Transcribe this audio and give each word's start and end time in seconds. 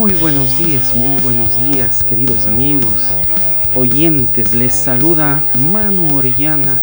Muy 0.00 0.12
buenos 0.12 0.56
días, 0.56 0.96
muy 0.96 1.20
buenos 1.22 1.70
días, 1.70 2.02
queridos 2.02 2.46
amigos, 2.46 3.10
oyentes. 3.76 4.54
Les 4.54 4.72
saluda 4.72 5.44
Manu 5.70 6.16
Orellana, 6.16 6.80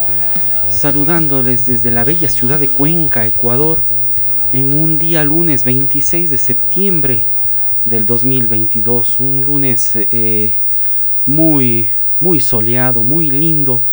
saludándoles 0.69 1.65
desde 1.65 1.89
la 1.89 2.03
bella 2.03 2.29
ciudad 2.29 2.59
de 2.59 2.67
Cuenca, 2.67 3.25
Ecuador, 3.25 3.79
en 4.53 4.71
un 4.71 4.99
día 4.99 5.23
lunes 5.23 5.63
26 5.63 6.29
de 6.29 6.37
septiembre 6.37 7.25
del 7.85 8.05
2022. 8.05 9.19
Un 9.19 9.43
lunes 9.43 9.93
eh, 9.95 10.53
muy, 11.25 11.89
muy 12.19 12.39
soleado, 12.39 13.03
muy 13.03 13.31
lindo. 13.31 13.83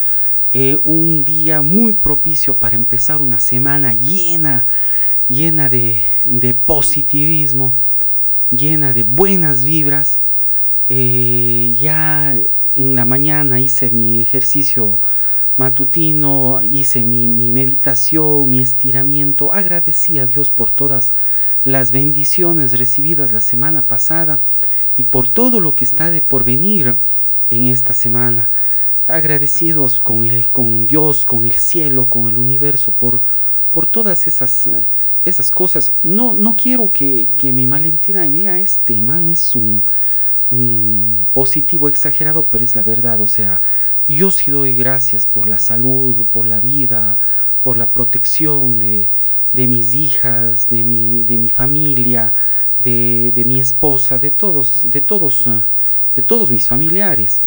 Eh, 0.52 0.78
un 0.82 1.24
día 1.24 1.62
muy 1.62 1.94
propicio 1.94 2.58
para 2.58 2.76
empezar 2.76 3.22
una 3.22 3.40
semana 3.40 3.94
llena, 3.94 4.66
llena 5.26 5.70
de, 5.70 6.02
de 6.26 6.52
positivismo 6.52 7.78
llena 8.56 8.92
de 8.92 9.02
buenas 9.02 9.64
vibras. 9.64 10.20
Eh, 10.88 11.76
ya 11.78 12.34
en 12.74 12.94
la 12.94 13.04
mañana 13.04 13.60
hice 13.60 13.90
mi 13.90 14.20
ejercicio 14.20 15.00
matutino, 15.56 16.60
hice 16.64 17.04
mi, 17.04 17.28
meditación, 17.52 18.50
mi 18.50 18.60
estiramiento, 18.60 19.52
agradecí 19.52 20.18
a 20.18 20.26
Dios 20.26 20.50
por 20.50 20.70
todas 20.70 21.12
las 21.62 21.92
bendiciones 21.92 22.78
recibidas 22.78 23.32
la 23.32 23.40
semana 23.40 23.86
pasada 23.86 24.42
y 24.96 25.04
por 25.04 25.28
todo 25.28 25.60
lo 25.60 25.76
que 25.76 25.84
está 25.84 26.10
de 26.10 26.22
por 26.22 26.44
venir 26.44 26.96
en 27.50 27.66
esta 27.66 27.94
semana. 27.94 28.50
Agradecidos 29.06 30.00
con, 30.00 30.28
con 30.50 30.86
Dios, 30.86 31.24
con 31.24 31.44
el 31.44 31.52
cielo, 31.52 32.08
con 32.08 32.28
el 32.28 32.38
universo, 32.38 32.94
por, 32.94 33.22
por 33.74 33.88
todas 33.88 34.28
esas, 34.28 34.66
eh, 34.66 34.88
esas 35.24 35.50
cosas. 35.50 35.94
No, 36.00 36.32
no 36.32 36.54
quiero 36.54 36.92
que, 36.92 37.28
que 37.36 37.52
me 37.52 37.66
malentiendan. 37.66 38.30
Mira, 38.30 38.60
este 38.60 39.02
man 39.02 39.30
es 39.30 39.56
un, 39.56 39.84
un 40.48 41.28
positivo 41.32 41.88
exagerado, 41.88 42.50
pero 42.50 42.62
es 42.62 42.76
la 42.76 42.84
verdad. 42.84 43.20
O 43.20 43.26
sea, 43.26 43.62
yo 44.06 44.30
sí 44.30 44.52
doy 44.52 44.76
gracias 44.76 45.26
por 45.26 45.48
la 45.48 45.58
salud, 45.58 46.24
por 46.28 46.46
la 46.46 46.60
vida, 46.60 47.18
por 47.62 47.76
la 47.76 47.92
protección 47.92 48.78
de, 48.78 49.10
de 49.50 49.66
mis 49.66 49.96
hijas, 49.96 50.68
de 50.68 50.84
mi, 50.84 51.24
de 51.24 51.36
mi 51.38 51.50
familia, 51.50 52.32
de, 52.78 53.32
de, 53.34 53.44
mi 53.44 53.58
esposa, 53.58 54.20
de 54.20 54.30
todos, 54.30 54.88
de 54.88 55.00
todos, 55.00 55.48
de 56.14 56.22
todos 56.22 56.52
mis 56.52 56.68
familiares. 56.68 57.42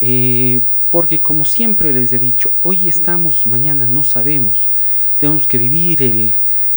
Eh, 0.00 0.62
porque 0.90 1.22
como 1.22 1.44
siempre 1.44 1.92
les 1.92 2.12
he 2.12 2.20
dicho, 2.20 2.52
hoy 2.60 2.86
estamos, 2.86 3.48
mañana 3.48 3.88
no 3.88 4.04
sabemos 4.04 4.68
tenemos 5.16 5.48
que 5.48 5.58
vivir 5.58 6.02
el, 6.02 6.32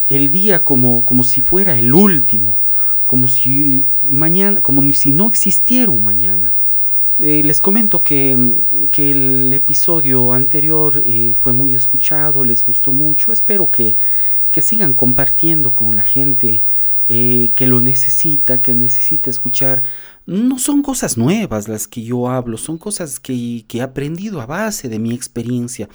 el 0.07 0.31
día 0.31 0.63
como, 0.63 1.05
como 1.05 1.23
si 1.23 1.41
fuera 1.41 1.77
el 1.77 1.93
último, 1.93 2.61
como 3.05 3.27
si 3.27 3.85
mañana, 4.01 4.61
como 4.61 4.89
si 4.93 5.11
no 5.11 5.27
existiera 5.27 5.91
un 5.91 6.03
mañana. 6.03 6.55
Eh, 7.17 7.43
les 7.43 7.59
comento 7.59 8.03
que, 8.03 8.63
que, 8.91 9.11
el 9.11 9.51
episodio 9.51 10.31
anterior 10.31 11.01
eh, 11.05 11.33
fue 11.35 11.51
muy 11.51 11.75
escuchado, 11.75 12.45
les 12.45 12.63
gustó 12.63 12.93
mucho. 12.93 13.33
Espero 13.33 13.69
que, 13.69 13.97
que 14.51 14.61
sigan 14.61 14.93
compartiendo 14.93 15.75
con 15.75 15.97
la 15.97 16.03
gente 16.03 16.63
eh, 17.09 17.51
que 17.55 17.67
lo 17.67 17.81
necesita, 17.81 18.61
que 18.61 18.73
necesita 18.73 19.29
escuchar. 19.29 19.83
No 20.29 20.59
son 20.59 20.83
cosas 20.83 21.17
nuevas 21.17 21.67
las 21.67 21.87
que 21.87 22.03
yo 22.03 22.29
hablo, 22.29 22.59
son 22.59 22.77
cosas 22.77 23.19
que, 23.19 23.65
he 23.67 23.81
aprendido 23.81 24.41
a 24.41 24.45
base 24.45 24.87
de 24.87 24.99
mi 24.99 25.11
experiencia, 25.11 25.89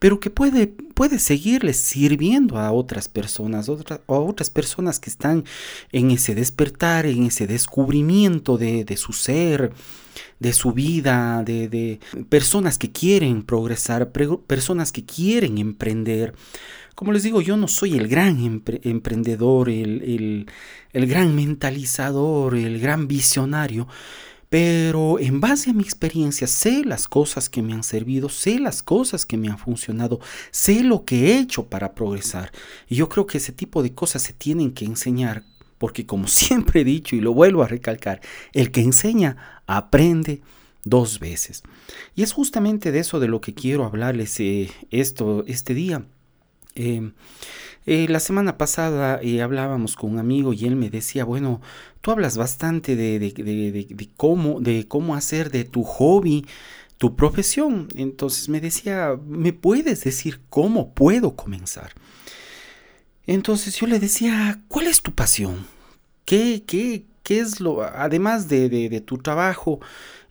pero 0.00 0.18
que 0.18 0.30
puede, 0.30 0.66
puede 0.66 1.20
seguirles 1.20 1.76
sirviendo 1.76 2.58
a 2.58 2.72
otras 2.72 3.06
personas, 3.06 3.68
a 3.68 4.00
otras 4.12 4.50
personas 4.50 4.98
que 4.98 5.10
están 5.10 5.44
en 5.92 6.10
ese 6.10 6.34
despertar, 6.34 7.06
en 7.06 7.26
ese 7.26 7.46
descubrimiento 7.46 8.58
de, 8.58 8.84
su 8.96 9.12
ser, 9.12 9.72
de 10.40 10.52
su 10.52 10.72
vida, 10.72 11.44
de, 11.44 11.68
de, 11.68 12.00
personas 12.28 12.78
que 12.78 12.90
quieren 12.90 13.44
progresar, 13.44 14.10
personas 14.10 14.90
que 14.90 15.04
quieren 15.04 15.56
emprender, 15.56 16.34
como 16.98 17.12
les 17.12 17.22
digo, 17.22 17.40
yo 17.40 17.56
no 17.56 17.68
soy 17.68 17.96
el 17.96 18.08
gran 18.08 18.60
emprendedor, 18.82 19.70
el, 19.70 20.46
gran 20.92 21.36
mentalizador, 21.36 22.56
el 22.56 22.80
gran 22.80 23.06
visionario, 23.06 23.67
pero 24.48 25.18
en 25.18 25.40
base 25.40 25.70
a 25.70 25.72
mi 25.74 25.82
experiencia 25.82 26.46
sé 26.46 26.84
las 26.84 27.06
cosas 27.06 27.50
que 27.50 27.62
me 27.62 27.74
han 27.74 27.82
servido, 27.82 28.28
sé 28.28 28.58
las 28.58 28.82
cosas 28.82 29.26
que 29.26 29.36
me 29.36 29.48
han 29.48 29.58
funcionado, 29.58 30.20
sé 30.50 30.82
lo 30.82 31.04
que 31.04 31.26
he 31.26 31.38
hecho 31.38 31.66
para 31.66 31.94
progresar. 31.94 32.50
Y 32.88 32.96
yo 32.96 33.08
creo 33.08 33.26
que 33.26 33.38
ese 33.38 33.52
tipo 33.52 33.82
de 33.82 33.94
cosas 33.94 34.22
se 34.22 34.32
tienen 34.32 34.72
que 34.72 34.86
enseñar, 34.86 35.44
porque 35.76 36.06
como 36.06 36.26
siempre 36.28 36.80
he 36.80 36.84
dicho 36.84 37.14
y 37.14 37.20
lo 37.20 37.34
vuelvo 37.34 37.62
a 37.62 37.68
recalcar, 37.68 38.20
el 38.52 38.70
que 38.70 38.80
enseña 38.80 39.62
aprende 39.66 40.40
dos 40.84 41.18
veces. 41.20 41.62
Y 42.14 42.22
es 42.22 42.32
justamente 42.32 42.90
de 42.92 43.00
eso 43.00 43.20
de 43.20 43.28
lo 43.28 43.40
que 43.40 43.54
quiero 43.54 43.84
hablarles 43.84 44.40
eh, 44.40 44.70
esto, 44.90 45.44
este 45.46 45.74
día. 45.74 46.06
Em, 46.78 47.12
eh, 47.86 48.06
la 48.08 48.20
semana 48.20 48.56
pasada 48.56 49.18
eh, 49.20 49.42
hablábamos 49.42 49.96
con 49.96 50.12
un 50.12 50.18
amigo 50.18 50.52
y 50.52 50.64
él 50.64 50.76
me 50.76 50.90
decía, 50.90 51.24
bueno, 51.24 51.60
tú 52.00 52.12
hablas 52.12 52.36
bastante 52.36 52.94
de, 52.94 54.12
cómo, 54.16 54.60
de 54.60 54.86
cómo 54.86 55.16
hacer 55.16 55.50
de 55.50 55.64
tu 55.64 55.82
hobby 55.82 56.46
tu 56.98 57.16
profesión. 57.16 57.88
Entonces 57.96 58.48
me 58.48 58.60
decía, 58.60 59.18
¿me 59.26 59.52
puedes 59.52 60.04
decir 60.04 60.40
cómo 60.50 60.94
puedo 60.94 61.34
comenzar? 61.34 61.94
Entonces 63.26 63.74
yo 63.76 63.86
le 63.88 63.98
decía, 63.98 64.60
¿cuál 64.68 64.86
es 64.86 65.02
tu 65.02 65.12
pasión? 65.14 65.66
¿Qué, 66.24 66.62
qué, 66.64 67.06
qué 67.24 67.40
es 67.40 67.58
lo, 67.60 67.82
además 67.82 68.48
de, 68.48 69.02
tu 69.04 69.18
trabajo, 69.18 69.80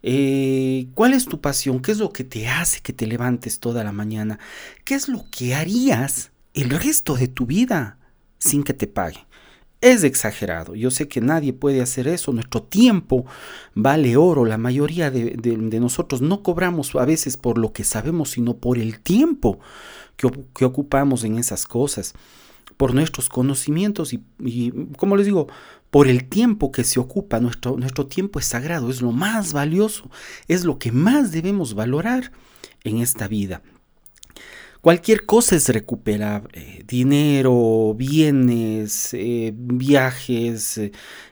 eh, 0.04 0.88
¿Cuál 0.94 1.14
es 1.14 1.26
tu 1.26 1.42
pasión? 1.42 1.82
¿Qué 1.82 1.92
es 1.92 1.98
lo 1.98 2.14
que 2.14 2.24
te 2.24 2.48
hace 2.48 2.82
que 2.82 2.94
te 2.94 3.08
levantes 3.08 3.60
toda 3.60 3.84
la 3.84 3.92
mañana? 3.92 4.40
¿Qué 4.86 4.96
es 4.96 5.10
lo 5.10 5.26
que 5.32 5.56
harías 5.56 6.32
el 6.62 6.72
resto 6.72 7.16
de 7.16 7.28
tu 7.28 7.46
vida 7.46 8.00
sin 8.40 8.64
que 8.64 8.74
te 8.74 8.88
paguen. 8.88 9.24
Es 9.80 10.04
exagerado. 10.04 10.74
Yo 10.74 10.90
sé 10.90 11.08
que 11.08 11.22
nadie 11.22 11.54
puede 11.54 11.82
hacer 11.82 12.08
eso. 12.08 12.34
Nuestro 12.34 12.64
tiempo 12.64 13.26
vale 13.76 14.18
oro. 14.18 14.44
La 14.44 14.58
mayoría 14.58 15.12
de, 15.12 15.80
nosotros 15.80 16.20
no 16.22 16.42
cobramos 16.42 16.96
a 16.96 17.06
veces 17.06 17.38
por 17.38 17.60
lo 17.60 17.74
que 17.74 17.84
sabemos, 17.84 18.32
sino 18.32 18.58
por 18.58 18.80
el 18.80 19.00
tiempo 19.00 19.60
que, 20.16 20.66
ocupamos 20.66 21.24
en 21.24 21.38
esas 21.38 21.68
cosas, 21.68 22.16
por 22.76 22.96
nuestros 22.96 23.30
conocimientos 23.30 24.14
y, 24.14 24.72
como 24.98 25.16
les 25.16 25.28
digo, 25.28 25.48
por 25.92 26.08
el 26.08 26.28
tiempo 26.28 26.72
que 26.72 26.84
se 26.84 27.00
ocupa. 27.00 27.40
Nuestro, 27.40 27.78
nuestro 27.78 28.08
tiempo 28.08 28.40
es 28.40 28.46
sagrado, 28.46 28.90
es 28.90 29.04
lo 29.04 29.12
más 29.12 29.54
valioso, 29.54 30.10
es 30.48 30.66
lo 30.66 30.80
que 30.80 30.92
más 30.92 31.32
debemos 31.32 31.76
valorar 31.76 32.32
en 32.84 32.98
esta 32.98 33.28
vida. 33.28 33.62
Cualquier 34.88 35.26
cosa 35.26 35.58
es 35.58 35.68
recuperable, 35.68 36.86
dinero, 36.88 37.94
bienes, 37.94 39.14
eh, 39.14 39.52
viajes, 39.54 40.80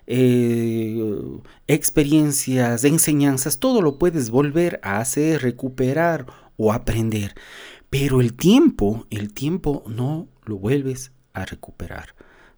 eh, 0.08 1.40
experiencias, 1.66 2.84
enseñanzas, 2.84 3.58
todo 3.58 3.82
lo 3.82 3.98
puedes 3.98 4.30
volver 4.30 4.82
a 4.84 5.00
hacer, 5.00 5.42
recuperar 5.42 6.26
o 6.58 6.74
aprender. 6.74 7.34
Pero 7.90 8.20
el 8.20 8.34
tiempo, 8.34 9.08
el 9.10 9.32
tiempo 9.34 9.86
no 9.88 10.28
lo 10.44 10.58
vuelves 10.58 11.14
a 11.32 11.46
recuperar. 11.46 12.14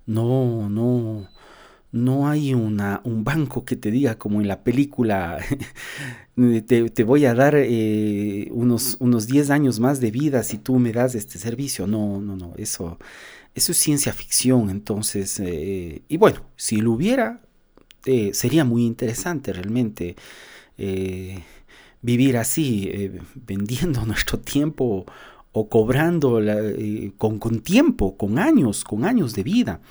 No, 0.07 0.67
no, 0.67 1.29
no 1.97 2.29
hay 2.29 2.53
una, 2.53 3.01
un 3.03 3.23
banco 3.23 3.65
que 3.65 3.75
te 3.75 3.91
diga 3.91 4.17
como 4.17 4.41
en 4.41 4.47
la 4.47 4.63
película, 4.63 5.39
te, 6.67 7.03
voy 7.03 7.25
a 7.25 7.33
dar 7.33 7.55
eh, 7.57 8.47
unos, 8.51 8.97
unos 8.99 9.27
10 9.27 9.49
años 9.49 9.79
más 9.79 9.99
de 9.99 10.11
vida 10.11 10.43
si 10.43 10.57
tú 10.57 10.79
me 10.79 10.91
das 10.91 11.15
este 11.15 11.39
servicio. 11.39 11.87
No, 11.87 12.21
no, 12.21 12.35
no, 12.35 12.53
eso, 12.57 12.97
eso 13.55 13.71
es 13.71 13.77
ciencia 13.77 14.13
ficción. 14.13 14.69
Entonces, 14.69 15.39
eh, 15.39 16.03
y 16.07 16.17
bueno, 16.17 16.41
si 16.55 16.77
lo 16.77 16.91
hubiera, 16.93 17.41
eh, 18.05 18.31
sería 18.33 18.63
muy 18.63 18.85
interesante 18.85 19.51
realmente 19.51 20.15
vivir 22.01 22.37
así, 22.37 23.11
vendiendo 23.33 24.05
nuestro 24.05 24.39
tiempo 24.39 25.05
o 25.51 25.69
cobrando 25.69 26.39
con, 27.17 27.39
con 27.39 27.59
tiempo, 27.61 28.15
con 28.15 28.37
años, 28.37 28.83
con 28.83 29.05
años 29.05 29.33
de 29.33 29.43
vida. 29.43 29.81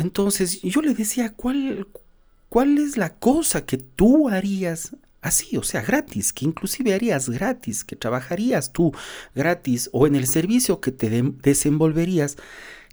Entonces 0.00 0.62
yo 0.62 0.80
le 0.80 0.94
decía, 0.94 1.34
¿cuál, 1.34 1.86
¿cuál 2.48 2.78
es 2.78 2.96
la 2.96 3.14
cosa 3.14 3.66
que 3.66 3.76
tú 3.76 4.30
harías 4.30 4.96
así, 5.20 5.58
o 5.58 5.62
sea, 5.62 5.82
gratis, 5.82 6.32
que 6.32 6.46
inclusive 6.46 6.94
harías 6.94 7.28
gratis, 7.28 7.84
que 7.84 7.96
trabajarías 7.96 8.72
tú 8.72 8.92
gratis 9.34 9.90
o 9.92 10.06
en 10.06 10.14
el 10.14 10.26
servicio 10.26 10.80
que 10.80 10.92
te 10.92 11.10
desenvolverías, 11.42 12.38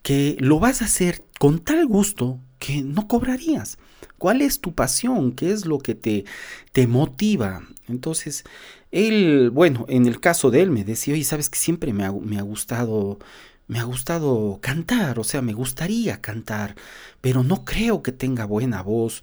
que 0.04 0.36
lo 0.40 0.60
vas 0.60 0.82
a 0.82 0.86
hacer 0.86 1.24
con 1.40 1.60
tal 1.60 1.88
gusto 1.88 2.42
que 2.60 2.82
no 2.82 3.08
cobrarías. 3.08 3.78
¿Cuál 4.18 4.42
es 4.42 4.60
tu 4.60 4.74
pasión? 4.74 5.32
¿Qué 5.32 5.52
es 5.52 5.66
lo 5.66 5.78
que 5.78 5.96
te, 5.96 6.26
te 6.74 6.88
motiva? 6.88 7.66
Entonces, 7.88 8.44
él, 8.92 9.50
bueno, 9.52 9.86
en 9.88 10.08
el 10.08 10.20
caso 10.20 10.52
de 10.52 10.62
él 10.62 10.72
me 10.72 10.84
decía, 10.84 11.14
oye, 11.14 11.24
sabes 11.24 11.50
que 11.50 11.58
siempre 11.58 11.94
me 11.94 12.04
ha, 12.04 12.12
me 12.12 12.38
ha 12.38 12.42
gustado 12.42 13.20
me 13.68 13.80
ha 13.80 13.84
gustado 13.84 14.60
cantar, 14.62 15.20
o 15.20 15.24
sea, 15.24 15.42
me 15.42 15.54
gustaría 15.54 16.22
cantar, 16.22 16.76
pero 17.22 17.44
no 17.44 17.66
creo 17.66 18.02
que 18.02 18.12
tenga 18.12 18.46
buena 18.46 18.82
voz, 18.82 19.22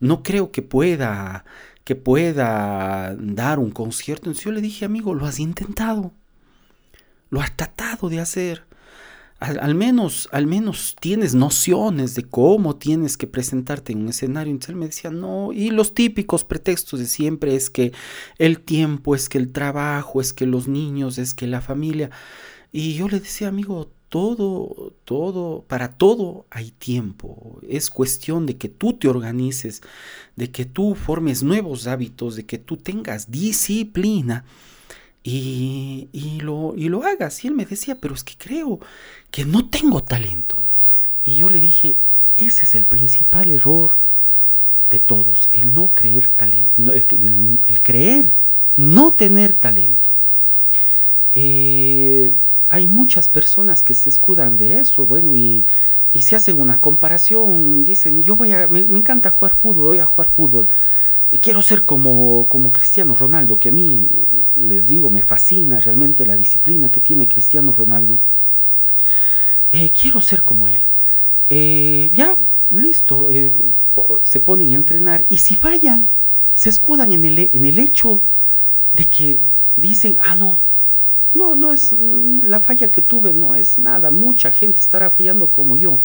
no 0.00 0.22
creo 0.22 0.50
que 0.50 0.62
pueda 0.62 1.44
que 1.84 1.96
pueda 1.96 3.14
dar 3.18 3.58
un 3.58 3.70
concierto. 3.70 4.26
Entonces 4.26 4.44
yo 4.44 4.52
le 4.52 4.60
dije, 4.60 4.84
amigo, 4.84 5.14
lo 5.14 5.26
has 5.26 5.38
intentado, 5.38 6.12
lo 7.30 7.40
has 7.40 7.56
tratado 7.56 8.08
de 8.08 8.20
hacer. 8.20 8.64
Al, 9.40 9.74
menos, 9.74 10.28
al 10.30 10.46
menos 10.46 10.94
tienes 11.00 11.34
nociones 11.34 12.14
de 12.14 12.22
cómo 12.22 12.76
tienes 12.76 13.16
que 13.16 13.26
presentarte 13.26 13.92
en 13.92 14.02
un 14.02 14.10
escenario. 14.10 14.52
Entonces 14.52 14.70
él 14.70 14.76
me 14.76 14.86
decía, 14.86 15.10
no, 15.10 15.52
y 15.52 15.70
los 15.70 15.94
típicos 15.94 16.44
pretextos 16.44 17.00
de 17.00 17.06
siempre 17.06 17.56
es 17.56 17.68
que 17.68 17.92
el 18.38 18.60
tiempo, 18.60 19.16
es 19.16 19.28
que 19.28 19.38
el 19.38 19.50
trabajo, 19.50 20.20
es 20.20 20.32
que 20.32 20.46
los 20.46 20.68
niños, 20.68 21.18
es 21.18 21.34
que 21.34 21.48
la 21.48 21.60
familia. 21.60 22.10
Y 22.72 22.94
yo 22.94 23.08
le 23.08 23.20
decía, 23.20 23.48
amigo, 23.48 23.88
todo, 24.08 24.92
todo, 25.04 25.64
para 25.68 25.92
todo 25.92 26.46
hay 26.50 26.70
tiempo. 26.70 27.58
Es 27.68 27.90
cuestión 27.90 28.46
de 28.46 28.56
que 28.56 28.68
tú 28.68 28.94
te 28.94 29.08
organices, 29.08 29.82
de 30.36 30.50
que 30.50 30.64
tú 30.64 30.94
formes 30.94 31.42
nuevos 31.42 31.86
hábitos, 31.86 32.36
de 32.36 32.44
que 32.44 32.58
tú 32.58 32.76
tengas 32.76 33.30
disciplina 33.30 34.44
y, 35.22 36.08
y, 36.12 36.40
lo, 36.40 36.74
y 36.76 36.88
lo 36.88 37.04
hagas. 37.04 37.44
Y 37.44 37.48
él 37.48 37.54
me 37.54 37.66
decía, 37.66 37.98
pero 38.00 38.14
es 38.14 38.24
que 38.24 38.34
creo 38.36 38.80
que 39.30 39.44
no 39.44 39.68
tengo 39.68 40.02
talento. 40.02 40.62
Y 41.24 41.36
yo 41.36 41.48
le 41.48 41.60
dije, 41.60 41.98
ese 42.36 42.64
es 42.64 42.74
el 42.74 42.86
principal 42.86 43.50
error 43.50 43.98
de 44.90 45.00
todos, 45.00 45.48
el 45.52 45.72
no 45.72 45.92
creer 45.94 46.28
talento, 46.28 46.92
el, 46.92 47.60
el 47.66 47.82
creer 47.82 48.36
no 48.76 49.14
tener 49.14 49.54
talento. 49.54 50.14
Eh, 51.32 52.34
hay 52.72 52.86
muchas 52.86 53.28
personas 53.28 53.82
que 53.82 53.92
se 53.92 54.08
escudan 54.08 54.56
de 54.56 54.80
eso, 54.80 55.04
bueno, 55.06 55.36
y, 55.36 55.66
y 56.10 56.22
se 56.22 56.36
hacen 56.36 56.58
una 56.58 56.80
comparación, 56.80 57.84
dicen, 57.84 58.22
yo 58.22 58.34
voy 58.34 58.52
a, 58.52 58.66
me, 58.66 58.80
encanta 58.80 59.28
jugar 59.28 59.54
fútbol, 59.56 59.88
voy 59.88 59.98
a 59.98 60.06
jugar 60.06 60.32
fútbol. 60.32 60.68
Quiero 61.42 61.60
ser 61.60 61.84
como, 61.84 62.48
como 62.48 62.72
Cristiano 62.72 63.14
Ronaldo, 63.14 63.60
que 63.60 63.68
a 63.68 63.72
mí, 63.72 64.08
les 64.54 64.86
digo, 64.86 65.10
me 65.10 65.22
fascina 65.22 65.80
realmente 65.80 66.24
la 66.24 66.38
disciplina 66.38 66.90
que 66.90 67.02
tiene 67.02 67.28
Cristiano 67.28 67.74
Ronaldo. 67.74 68.20
Eh, 69.70 69.92
quiero 69.92 70.22
ser 70.22 70.42
como 70.42 70.66
él. 70.66 70.88
Eh, 71.50 72.08
ya, 72.14 72.38
listo, 72.70 73.28
eh, 73.30 73.52
se 74.22 74.40
ponen 74.40 74.72
a 74.72 74.76
entrenar 74.76 75.26
y 75.28 75.38
si 75.38 75.56
fallan, 75.56 76.10
se 76.54 76.70
escudan 76.70 77.12
en 77.12 77.26
el, 77.26 77.50
en 77.52 77.66
el 77.66 77.78
hecho 77.78 78.24
de 78.94 79.10
que 79.10 79.44
dicen, 79.76 80.16
ah, 80.22 80.36
no, 80.36 80.64
no, 81.32 81.54
no 81.56 81.72
es 81.72 81.92
mm, 81.92 82.42
la 82.42 82.60
falla 82.60 82.92
que 82.92 83.02
tuve, 83.02 83.32
no 83.32 83.54
es 83.54 83.78
nada. 83.78 84.10
Mucha 84.10 84.52
gente 84.52 84.80
estará 84.80 85.10
fallando 85.10 85.50
como 85.50 85.76
yo. 85.76 86.00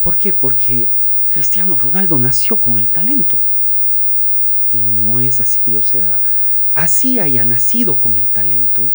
¿Por 0.00 0.16
qué? 0.16 0.32
Porque 0.32 0.92
Cristiano 1.28 1.76
Ronaldo 1.76 2.18
nació 2.18 2.60
con 2.60 2.78
el 2.78 2.90
talento. 2.90 3.44
Y 4.68 4.84
no 4.84 5.20
es 5.20 5.40
así. 5.40 5.76
O 5.76 5.82
sea, 5.82 6.22
así 6.74 7.18
haya 7.18 7.44
nacido 7.44 8.00
con 8.00 8.16
el 8.16 8.30
talento, 8.30 8.94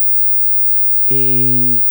eh, 1.08 1.84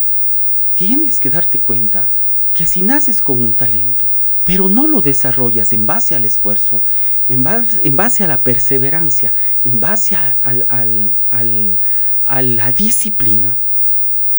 tienes 0.75 1.21
que 1.21 1.31
darte 1.31 1.61
cuenta 1.61 2.15
que 2.53 2.67
si 2.67 2.83
naces 2.83 3.21
con 3.21 3.43
un 3.43 3.55
talento, 3.55 4.13
pero 4.45 4.69
no 4.69 4.87
lo 4.87 5.03
desarrollas 5.03 5.73
en 5.73 5.87
base 5.87 6.15
al 6.15 6.25
esfuerzo, 6.25 6.83
en 7.29 7.43
base, 7.43 8.25
a 8.25 8.29
la 8.29 8.45
perseverancia, 8.45 9.35
en 9.63 9.81
base 9.81 10.17
al, 10.17 11.17
a 11.31 12.43
la 12.43 12.73
disciplina, 12.73 13.59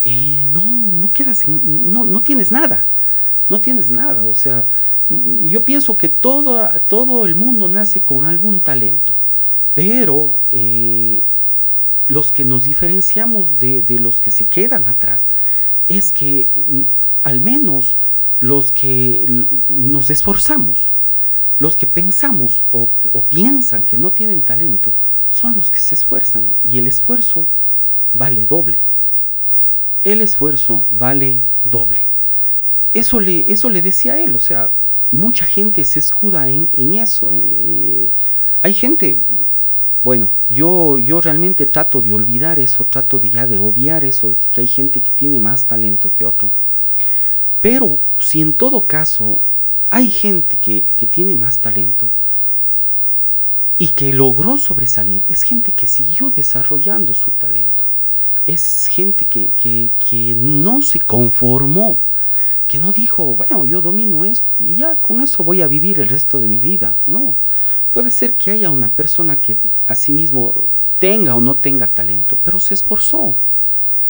eh, 0.06 0.48
no, 0.52 0.92
no 0.92 1.12
quedas, 1.12 1.48
no, 1.48 2.04
no 2.04 2.22
tienes 2.22 2.52
nada, 2.52 2.88
no 3.50 3.60
tienes 3.60 3.90
nada. 3.90 4.24
O 4.24 4.36
sea, 4.36 4.68
yo 5.10 5.66
pienso 5.66 5.96
que 5.96 6.10
todo, 6.10 6.70
todo 6.88 7.26
el 7.26 7.34
mundo 7.34 7.68
nace 7.68 8.04
con 8.04 8.28
algún 8.28 8.62
talento, 8.62 9.24
pero 9.74 10.42
eh, 10.52 11.28
los 12.08 12.32
que 12.32 12.46
nos 12.46 12.64
diferenciamos 12.64 13.58
de, 13.58 13.84
los 14.00 14.22
que 14.22 14.30
se 14.30 14.48
quedan 14.48 14.88
atrás 14.88 15.26
es 15.88 16.14
que 16.14 16.66
mm, 16.68 16.82
al 17.24 17.42
menos 17.42 17.98
los 18.40 18.72
que 18.72 19.26
nos 19.68 20.12
esforzamos, 20.12 20.94
los 21.58 21.76
que 21.76 21.88
pensamos 21.88 22.64
o, 22.70 22.94
piensan 23.28 23.84
que 23.84 23.98
no 23.98 24.14
tienen 24.14 24.44
talento, 24.44 24.96
son 25.30 25.54
los 25.54 25.72
que 25.72 25.80
se 25.80 25.96
esfuerzan 25.96 26.56
y 26.62 26.78
el 26.78 26.86
esfuerzo 26.86 27.50
vale 28.12 28.46
doble 28.46 28.86
el 30.06 30.22
esfuerzo 30.22 30.86
vale 30.88 31.44
doble. 31.64 32.10
Eso 32.94 33.20
le, 33.20 33.52
eso 33.52 33.70
le 33.70 33.82
decía 33.82 34.18
él, 34.20 34.36
o 34.36 34.40
sea, 34.40 34.74
mucha 35.12 35.46
gente 35.46 35.84
se 35.84 36.00
escuda 36.00 36.48
en, 36.50 36.70
eso. 36.96 37.32
Eh, 37.34 38.14
hay 38.62 38.74
gente, 38.74 39.22
bueno, 40.02 40.36
yo, 40.48 40.98
yo 41.00 41.20
realmente 41.20 41.66
trato 41.66 42.02
de 42.02 42.14
olvidar 42.14 42.60
eso, 42.60 42.86
trato 42.86 43.20
de 43.20 43.32
ya 43.32 43.48
de 43.48 43.58
obviar 43.58 44.06
eso, 44.06 44.38
que 44.38 44.62
hay 44.62 44.68
gente 44.68 45.02
que 45.02 45.12
tiene 45.12 45.40
más 45.40 45.68
talento 45.68 46.14
que 46.14 46.24
otro. 46.24 46.54
Pero 47.60 48.00
si 48.20 48.42
en 48.42 48.54
todo 48.54 48.88
caso 48.88 49.42
hay 49.90 50.10
gente 50.10 50.58
que, 50.58 50.86
que 50.86 51.08
tiene 51.08 51.36
más 51.36 51.60
talento 51.60 52.14
y 53.80 53.90
que 53.90 54.14
logró 54.14 54.58
sobresalir, 54.58 55.26
es 55.28 55.42
gente 55.42 55.74
que 55.74 55.88
siguió 55.88 56.30
desarrollando 56.30 57.16
su 57.16 57.32
talento 57.32 57.86
es 58.46 58.88
gente 58.88 59.28
que, 59.28 59.54
que, 59.54 60.34
no 60.36 60.82
se 60.82 61.00
conformó, 61.00 62.06
que 62.68 62.80
no 62.80 62.92
dijo, 62.92 63.36
bueno, 63.36 63.66
yo 63.66 63.82
domino 63.82 64.26
esto 64.26 64.52
y 64.58 64.76
ya 64.76 64.98
con 64.98 65.22
eso 65.22 65.44
voy 65.44 65.62
a 65.62 65.68
vivir 65.68 66.00
el 66.00 66.08
resto 66.08 66.40
de 66.40 66.48
mi 66.48 66.60
vida. 66.60 67.00
No, 67.06 67.40
puede 67.92 68.12
ser 68.12 68.38
que 68.38 68.52
haya 68.52 68.70
una 68.70 68.94
persona 68.94 69.42
que 69.42 69.60
asimismo 69.88 70.68
tenga 71.00 71.36
o 71.36 71.42
no 71.42 71.58
tenga 71.58 71.94
talento, 71.94 72.40
pero 72.42 72.60
se 72.60 72.74
esforzó. 72.74 73.38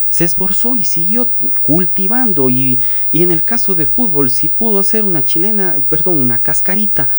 Se 0.09 0.23
esforzó 0.23 0.75
y 0.75 0.83
siguió 0.83 1.33
cultivando 1.61 2.49
y, 2.49 2.79
y 3.11 3.23
en 3.23 3.31
el 3.31 3.43
caso 3.43 3.75
de 3.75 3.85
fútbol, 3.85 4.29
si 4.29 4.49
pudo 4.49 4.79
hacer 4.79 5.03
una 5.03 5.23
chilena, 5.23 5.81
perdón, 5.89 6.19
una 6.19 6.41
cascarita, 6.41 7.09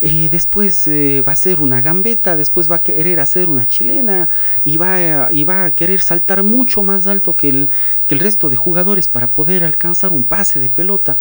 eh, 0.00 0.28
después 0.30 0.86
eh, 0.86 1.22
va 1.26 1.32
a 1.32 1.34
hacer 1.34 1.60
una 1.60 1.80
gambeta, 1.80 2.36
después 2.36 2.70
va 2.70 2.76
a 2.76 2.82
querer 2.82 3.20
hacer 3.20 3.48
una 3.48 3.66
chilena 3.66 4.28
y 4.64 4.76
va, 4.76 5.26
a, 5.26 5.32
y 5.32 5.44
va 5.44 5.64
a 5.64 5.74
querer 5.74 6.00
saltar 6.00 6.42
mucho 6.42 6.82
más 6.82 7.06
alto 7.06 7.36
que 7.36 7.48
el, 7.48 7.70
que 8.06 8.14
el 8.14 8.20
resto 8.20 8.48
de 8.48 8.56
jugadores 8.56 9.08
para 9.08 9.32
poder 9.34 9.64
alcanzar 9.64 10.12
un 10.12 10.24
pase 10.24 10.60
de 10.60 10.70
pelota. 10.70 11.18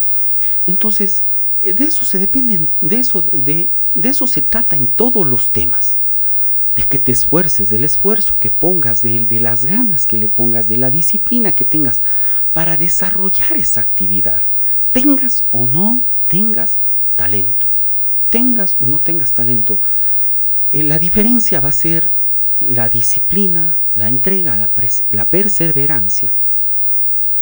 Entonces, 0.65 1.23
eh, 1.59 1.73
de 1.73 1.85
eso 1.85 2.05
se 2.05 2.17
depende, 2.17 2.69
de 2.81 2.95
eso, 2.97 3.21
de, 3.21 3.73
de 3.93 4.09
eso 4.09 4.27
se 4.27 4.41
trata 4.41 4.75
en 4.75 4.87
todos 4.87 5.25
los 5.25 5.51
temas 5.51 5.99
de 6.75 6.83
que 6.83 6.97
te 6.97 7.11
esfuerces, 7.11 7.69
del 7.69 7.83
esfuerzo 7.83 8.37
que 8.37 8.49
pongas, 8.49 9.03
de, 9.03 9.27
de, 9.27 9.39
las 9.39 9.65
ganas 9.65 10.07
que 10.07 10.17
le 10.17 10.27
pongas, 10.27 10.67
de 10.67 10.77
la 10.77 10.89
disciplina 10.89 11.53
que 11.53 11.65
tengas 11.65 12.01
para 12.51 12.77
desarrollar 12.77 13.53
esa 13.57 13.81
actividad. 13.81 14.41
Tengas 14.91 15.45
o 15.51 15.67
no 15.67 16.05
tengas 16.27 16.79
talento 17.15 17.75
tengas 18.33 18.75
o 18.79 18.87
no 18.87 18.99
tengas 19.01 19.35
talento, 19.35 19.79
eh, 20.71 20.81
la 20.81 20.97
diferencia 20.97 21.59
va 21.59 21.69
a 21.69 21.71
ser 21.71 22.15
la 22.57 22.89
disciplina, 22.89 23.83
la 23.93 24.07
entrega, 24.07 24.57
la, 24.57 24.71
la, 25.09 25.29
perseverancia. 25.29 26.33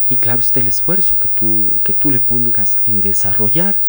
Y 0.06 0.18
claro 0.18 0.42
está 0.42 0.60
el 0.60 0.68
esfuerzo 0.68 1.18
que 1.18 1.30
tú, 1.30 1.80
que 1.86 1.94
tú 1.94 2.12
le 2.12 2.20
pongas 2.20 2.76
en 2.84 3.00
desarrollar 3.00 3.86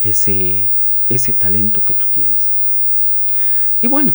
ese, 0.00 0.72
ese 1.10 1.34
talento 1.34 1.84
que 1.84 1.94
tú 1.94 2.06
tienes. 2.10 2.54
Y 3.82 3.88
bueno, 3.88 4.14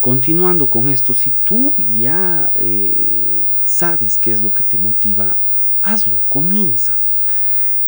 continuando 0.00 0.70
con 0.70 0.86
esto, 0.86 1.12
si 1.12 1.32
tú 1.32 1.74
ya 1.76 2.52
eh, 2.54 3.48
sabes 3.64 4.16
qué 4.16 4.30
es 4.30 4.42
lo 4.42 4.54
que 4.54 4.62
te 4.62 4.78
motiva, 4.78 5.38
hazlo, 5.82 6.22
comienza. 6.28 7.00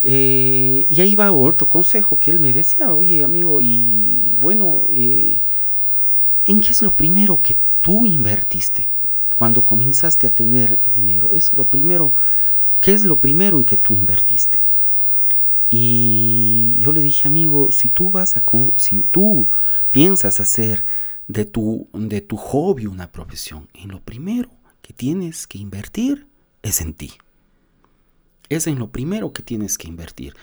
Eh, 0.03 0.87
y 0.89 1.01
ahí 1.01 1.15
va 1.15 1.33
otro 1.33 1.69
consejo 1.69 2.19
que 2.19 2.31
él 2.31 2.41
me 2.41 2.53
decía, 2.53 2.95
oye 2.95 3.23
amigo, 3.25 3.61
y 3.61 4.37
bueno, 4.39 4.87
eh, 4.91 5.43
¿en 6.45 6.61
qué 6.61 6.71
es 6.71 6.83
lo 6.83 6.97
primero 6.97 7.41
que 7.41 7.59
tú 7.81 8.05
invertiste 8.05 8.89
cuando 9.37 9.65
comenzaste 9.65 10.27
a 10.27 10.35
tener 10.35 10.81
dinero? 10.83 11.33
Es 11.35 11.53
lo 11.53 11.69
primero, 11.69 12.15
¿qué 12.81 12.93
es 12.93 13.05
lo 13.05 13.21
primero 13.21 13.57
en 13.57 13.65
que 13.65 13.77
tú 13.77 13.95
invertiste? 13.95 14.63
Y 15.71 16.81
yo 16.81 16.93
le 16.93 17.03
dije, 17.03 17.29
amigo, 17.29 17.71
si 17.71 17.89
tú 17.89 18.11
vas 18.11 18.37
a, 18.37 18.45
si 18.77 19.01
tú 19.01 19.49
piensas 19.91 20.41
hacer 20.41 20.85
de 21.29 21.45
tu, 21.47 21.87
de 21.95 22.21
tu 22.21 22.37
hobby 22.37 22.87
una 22.87 23.11
profesión, 23.11 23.69
en 23.73 23.91
lo 23.91 24.01
primero 24.01 24.51
que 24.83 24.93
tienes 24.93 25.47
que 25.47 25.59
invertir 25.59 26.27
es 26.63 26.81
en 26.81 26.93
ti 26.93 27.13
es 28.49 28.67
en 28.67 28.79
lo 28.79 28.91
primero 28.91 29.33
que 29.33 29.43
tienes 29.43 29.79
que 29.79 29.89
invertir. 29.89 30.35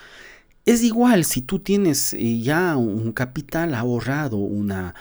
Es 0.66 0.84
igual 0.84 1.26
si 1.26 1.42
tú 1.42 1.60
tienes 1.60 2.14
eh, 2.14 2.40
ya 2.42 2.76
un 2.78 3.12
capital 3.12 3.74
ahorrado, 3.74 4.38
una, 4.38 4.94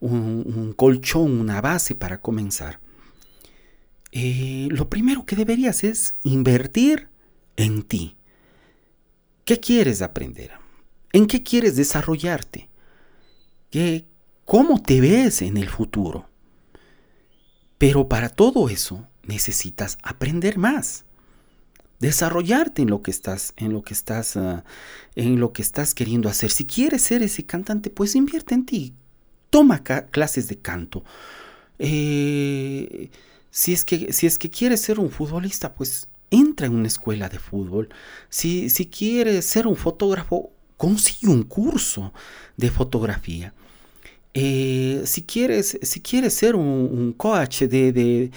un, 0.00 0.72
colchón, 0.76 1.40
una 1.40 1.60
base 1.60 1.94
para 1.94 2.20
comenzar. 2.20 2.80
Eh, 4.12 4.68
lo 4.70 4.88
primero 4.88 5.26
que 5.26 5.36
deberías 5.36 5.84
es 5.84 6.14
invertir 6.22 7.08
en 7.56 7.82
ti. 7.82 8.16
¿Qué 9.44 9.60
quieres 9.60 10.02
aprender? 10.02 10.52
¿En 11.12 11.26
qué 11.26 11.42
quieres 11.42 11.76
desarrollarte? 11.76 12.68
¿Qué, 13.70 14.06
¿Cómo 14.44 14.80
te 14.80 15.00
ves 15.00 15.42
en 15.42 15.56
el 15.56 15.68
futuro? 15.68 16.28
Pero 17.78 18.08
para 18.08 18.28
todo 18.28 18.68
eso 18.68 19.08
necesitas 19.22 19.98
aprender 20.02 20.58
más 20.58 21.05
desarrollarte 22.00 22.82
en 22.82 22.90
lo 22.90 23.02
que 23.02 23.10
estás 23.10 23.54
en 23.56 23.72
lo 23.72 23.82
que 23.82 23.94
estás 23.94 24.36
ah, 24.36 24.64
en 25.14 25.40
lo 25.40 25.52
que 25.52 25.62
estás 25.62 25.94
queriendo 25.94 26.28
hacer. 26.28 26.50
Si 26.50 26.66
quieres 26.66 27.02
ser 27.02 27.22
ese 27.22 27.44
cantante 27.44 27.90
pues 27.90 28.14
invierte 28.14 28.54
en 28.54 28.66
ti. 28.66 28.94
Toma 29.50 29.82
clases 29.82 30.48
de 30.48 30.58
canto. 30.58 31.04
Eh, 31.78 33.10
si 33.50 33.72
es 33.72 33.84
que 33.84 34.12
si 34.12 34.26
es 34.26 34.38
que 34.38 34.50
quieres 34.50 34.80
ser 34.82 34.98
un 34.98 35.10
futbolista 35.10 35.74
pues 35.74 36.08
entra 36.30 36.66
en 36.66 36.74
una 36.74 36.88
escuela 36.88 37.28
de 37.28 37.38
fútbol. 37.38 37.88
Si, 38.28 38.68
si 38.68 38.86
quieres 38.86 39.44
ser 39.46 39.66
un 39.66 39.76
fotógrafo 39.76 40.50
consigue 40.76 41.28
un 41.32 41.44
curso 41.44 42.12
de 42.56 42.70
fotografía. 42.70 43.54
Eh, 44.34 45.02
si 45.06 45.22
quieres 45.22 45.78
si 45.80 46.00
quieres 46.00 46.34
ser 46.34 46.56
un, 46.56 47.14
coach 47.14 47.62
de, 47.62 48.30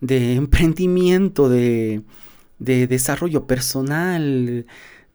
de 0.00 0.34
emprendimiento 0.34 1.48
de 1.48 2.02
de 2.60 2.86
desarrollo 2.86 3.46
personal, 3.46 4.66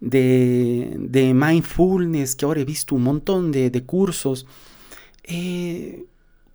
de, 0.02 1.32
mindfulness, 1.34 2.36
que 2.36 2.46
ahora 2.46 2.62
he 2.62 2.66
visto 2.66 2.96
un 2.96 3.04
montón 3.04 3.52
de, 3.52 3.84
cursos. 3.86 4.46
Eh, 5.24 6.06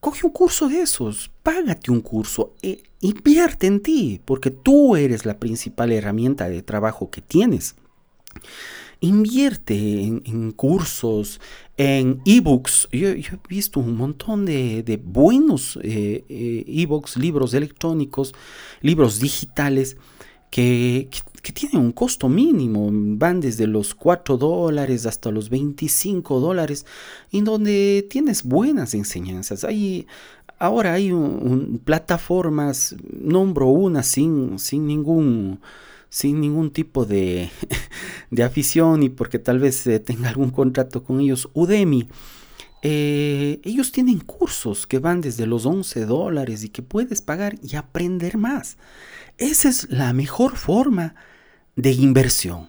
coge 0.00 0.26
un 0.26 0.32
curso 0.32 0.68
de 0.68 0.82
esos, 0.82 1.30
págate 1.42 1.90
un 1.90 2.00
curso, 2.00 2.54
e 2.62 2.82
invierte 3.00 3.66
en 3.66 3.80
ti, 3.80 4.20
porque 4.24 4.50
tú 4.50 4.96
eres 4.96 5.24
la 5.24 5.38
principal 5.38 5.92
herramienta 5.92 6.48
de 6.48 6.62
trabajo 6.62 7.10
que 7.10 7.22
tienes. 7.22 7.76
Invierte 9.02 10.02
en, 10.02 10.52
cursos, 10.52 11.40
en 11.78 12.20
ebooks. 12.26 12.88
Yo, 12.92 13.08
he 13.08 13.24
visto 13.48 13.80
un 13.80 13.96
montón 13.96 14.44
de, 14.44 15.00
buenos 15.02 15.78
eh, 15.82 16.24
eh, 16.28 16.64
ebooks, 16.66 17.16
libros 17.16 17.54
electrónicos, 17.54 18.34
libros 18.82 19.18
digitales 19.20 19.96
que, 20.50 21.08
tienen 21.54 21.78
un 21.78 21.92
costo 21.92 22.28
mínimo, 22.28 22.90
van 22.92 23.40
desde 23.40 23.66
los 23.66 23.94
4 23.94 24.36
dólares 24.36 25.06
hasta 25.06 25.30
los 25.30 25.48
25 25.50 26.40
dólares, 26.40 26.86
y 27.30 27.40
donde 27.40 28.06
tienes 28.08 28.44
buenas 28.44 28.94
enseñanzas. 28.94 29.66
Ahora 30.58 30.92
hay 30.92 31.12
plataformas, 31.84 32.94
nombro 33.10 33.68
una 33.68 34.02
sin, 34.02 34.58
sin 34.58 34.86
ningún 34.86 35.60
sin 36.10 36.40
ningún 36.40 36.72
tipo 36.72 37.06
de, 37.06 37.50
de 38.30 38.42
afición 38.42 39.04
y 39.04 39.08
porque 39.08 39.38
tal 39.38 39.60
vez 39.60 39.86
eh, 39.86 40.00
tenga 40.00 40.28
algún 40.28 40.50
contrato 40.50 41.02
con 41.04 41.20
ellos, 41.20 41.48
Udemy. 41.54 42.08
Eh, 42.82 43.60
ellos 43.62 43.92
tienen 43.92 44.18
cursos 44.20 44.86
que 44.86 44.98
van 44.98 45.20
desde 45.20 45.46
los 45.46 45.66
11 45.66 46.06
dólares 46.06 46.64
y 46.64 46.70
que 46.70 46.82
puedes 46.82 47.22
pagar 47.22 47.56
y 47.62 47.76
aprender 47.76 48.38
más. 48.38 48.76
Esa 49.40 49.70
es 49.70 49.88
la 49.90 50.12
mejor 50.12 50.58
forma 50.58 51.14
de 51.74 51.92
inversión. 51.92 52.68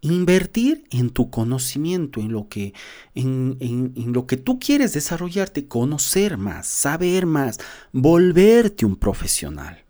Invertir 0.00 0.84
en 0.90 1.10
tu 1.10 1.28
conocimiento, 1.28 2.20
en 2.20 2.32
lo 2.32 2.48
que, 2.48 2.72
en, 3.14 3.92
lo 4.14 4.26
que 4.26 4.38
tú 4.38 4.58
quieres 4.58 4.94
desarrollarte, 4.94 5.68
conocer 5.68 6.38
más, 6.38 6.66
saber 6.66 7.26
más, 7.26 7.58
volverte 7.92 8.86
un 8.86 8.96
profesional. 8.96 9.84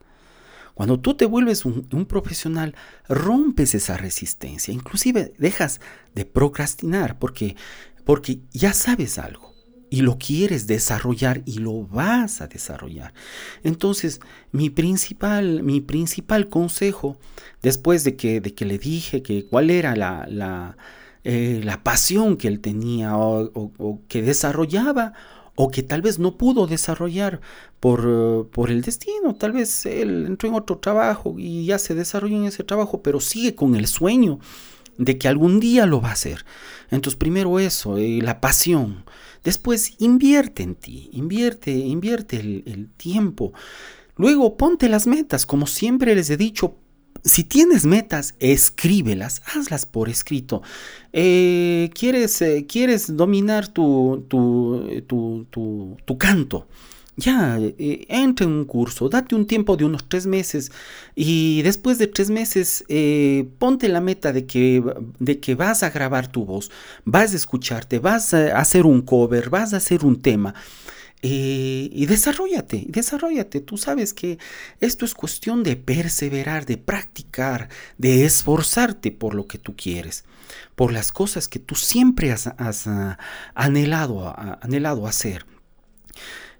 Cuando 0.75 0.99
tú 0.99 1.15
te 1.15 1.25
vuelves 1.25 1.65
un, 1.65 1.87
un, 1.93 2.05
profesional, 2.05 2.75
rompes 3.09 3.77
esa 3.77 3.97
resistencia, 3.97 4.75
inclusive 4.75 5.35
dejas 5.39 5.81
de 6.17 6.25
procrastinar 6.25 7.21
porque, 7.21 7.55
porque 8.05 8.41
ya 8.51 8.73
sabes 8.73 9.19
algo 9.19 9.48
y 9.91 10.03
lo 10.03 10.19
quieres 10.19 10.67
desarrollar 10.67 11.43
y 11.45 11.59
lo 11.59 11.87
vas 11.87 12.41
a 12.41 12.47
desarrollar. 12.47 13.13
Entonces, 13.63 14.21
mi 14.53 14.71
principal, 14.71 15.63
mi 15.63 15.81
principal 15.81 16.49
consejo, 16.49 17.19
después 17.63 18.05
de 18.05 18.17
que, 18.17 18.41
de 18.41 18.55
que 18.55 18.65
le 18.65 18.79
dije 18.79 19.23
que 19.23 19.47
cuál 19.47 19.71
era 19.71 19.97
la, 19.97 20.27
la, 20.29 20.77
eh, 21.25 21.61
la 21.65 21.83
pasión 21.83 22.37
que 22.37 22.49
él 22.49 22.61
tenía 22.61 23.17
o, 23.17 24.03
que 24.09 24.23
desarrollaba, 24.23 25.15
o 25.61 25.71
que 25.71 25.83
tal 25.83 26.03
vez 26.03 26.21
no 26.21 26.37
pudo 26.37 26.69
desarrollar 26.69 27.41
por, 27.81 28.49
por, 28.51 28.71
el 28.71 28.83
destino. 28.83 29.35
Tal 29.35 29.53
vez 29.53 29.87
él 29.87 30.27
entró 30.27 30.49
en 30.49 30.55
otro 30.55 30.79
trabajo 30.79 31.35
y 31.37 31.67
ya 31.67 31.79
se 31.79 31.97
desarrolló 31.97 32.37
en 32.37 32.45
ese 32.45 32.63
trabajo, 32.63 33.03
pero 33.03 33.19
sigue 33.19 33.57
con 33.57 33.75
el 33.75 33.89
sueño 33.89 34.39
de 34.99 35.17
que 35.17 35.29
algún 35.29 35.61
día 35.61 35.87
lo 35.87 36.01
va 36.01 36.11
a 36.11 36.13
hacer. 36.13 36.45
Entonces, 36.91 37.17
primero 37.17 37.59
eso, 37.59 37.97
eh, 37.97 38.21
la 38.23 38.41
pasión. 38.41 39.05
Después 39.45 39.95
invierte 39.99 40.63
en 40.63 40.75
ti, 40.75 41.09
invierte, 41.13 41.71
invierte 41.71 42.39
el, 42.39 42.91
tiempo. 42.97 43.53
Luego 44.17 44.57
ponte 44.57 44.89
las 44.89 45.07
metas, 45.07 45.47
como 45.47 45.67
siempre 45.67 46.15
les 46.15 46.29
he 46.29 46.37
dicho, 46.37 46.77
si 47.25 47.45
tienes 47.45 47.87
metas, 47.87 48.35
escríbelas, 48.41 49.43
hazlas 49.47 49.87
por 49.87 50.09
escrito. 50.09 50.63
Eh, 51.13 51.91
¿quieres, 51.95 52.43
eh, 52.43 52.67
¿Quieres 52.69 53.17
dominar 53.17 53.69
tu, 53.69 54.27
tu, 54.29 55.47
tu 56.05 56.19
canto? 56.19 56.67
Ya, 57.19 57.59
eh, 57.59 58.07
entra 58.09 58.47
en 58.47 58.53
un 58.53 58.65
curso, 58.65 59.09
date 59.09 59.35
un 59.35 59.47
tiempo 59.47 59.77
de 59.77 59.85
unos 59.85 60.09
tres 60.09 60.27
meses 60.27 60.71
y 61.17 61.63
después 61.63 61.99
de 61.99 62.07
tres 62.07 62.31
meses 62.31 62.85
eh, 62.89 63.49
ponte 63.59 63.89
la 63.89 64.01
meta 64.01 64.33
de 64.33 64.47
que, 64.47 64.85
de 65.19 65.41
que 65.41 65.57
vas 65.57 65.83
a 65.83 65.91
grabar 65.91 66.29
tu 66.29 66.45
voz, 66.45 66.71
vas 67.05 67.33
a 67.33 67.37
escucharte, 67.37 67.99
vas 67.99 68.35
a 68.35 68.57
hacer 68.57 68.87
un 68.87 69.03
cover, 69.03 69.51
vas 69.51 69.75
a 69.75 69.79
hacer 69.79 70.05
un 70.05 70.23
tema. 70.23 70.55
Eh, 71.23 71.91
y 71.93 72.07
desarrollate, 72.07 72.85
desarrollate. 72.89 73.61
Tú 73.61 73.77
sabes 73.77 74.15
que 74.15 74.39
esto 74.81 75.05
es 75.05 75.15
cuestión 75.15 75.65
de 75.65 75.75
perseverar, 75.75 76.67
de 76.67 76.77
practicar, 76.77 77.69
de 77.97 78.25
esforzarte 78.27 79.11
por 79.11 79.35
lo 79.35 79.49
que 79.49 79.59
tú 79.59 79.75
quieres, 79.75 80.25
por 80.77 80.93
las 80.93 81.11
cosas 81.11 81.49
que 81.49 81.59
tú 81.59 81.75
siempre 81.75 82.31
has, 82.31 82.47
ah, 82.47 83.19
anhelado, 83.55 84.33
anhelado 84.63 85.09
hacer. 85.09 85.45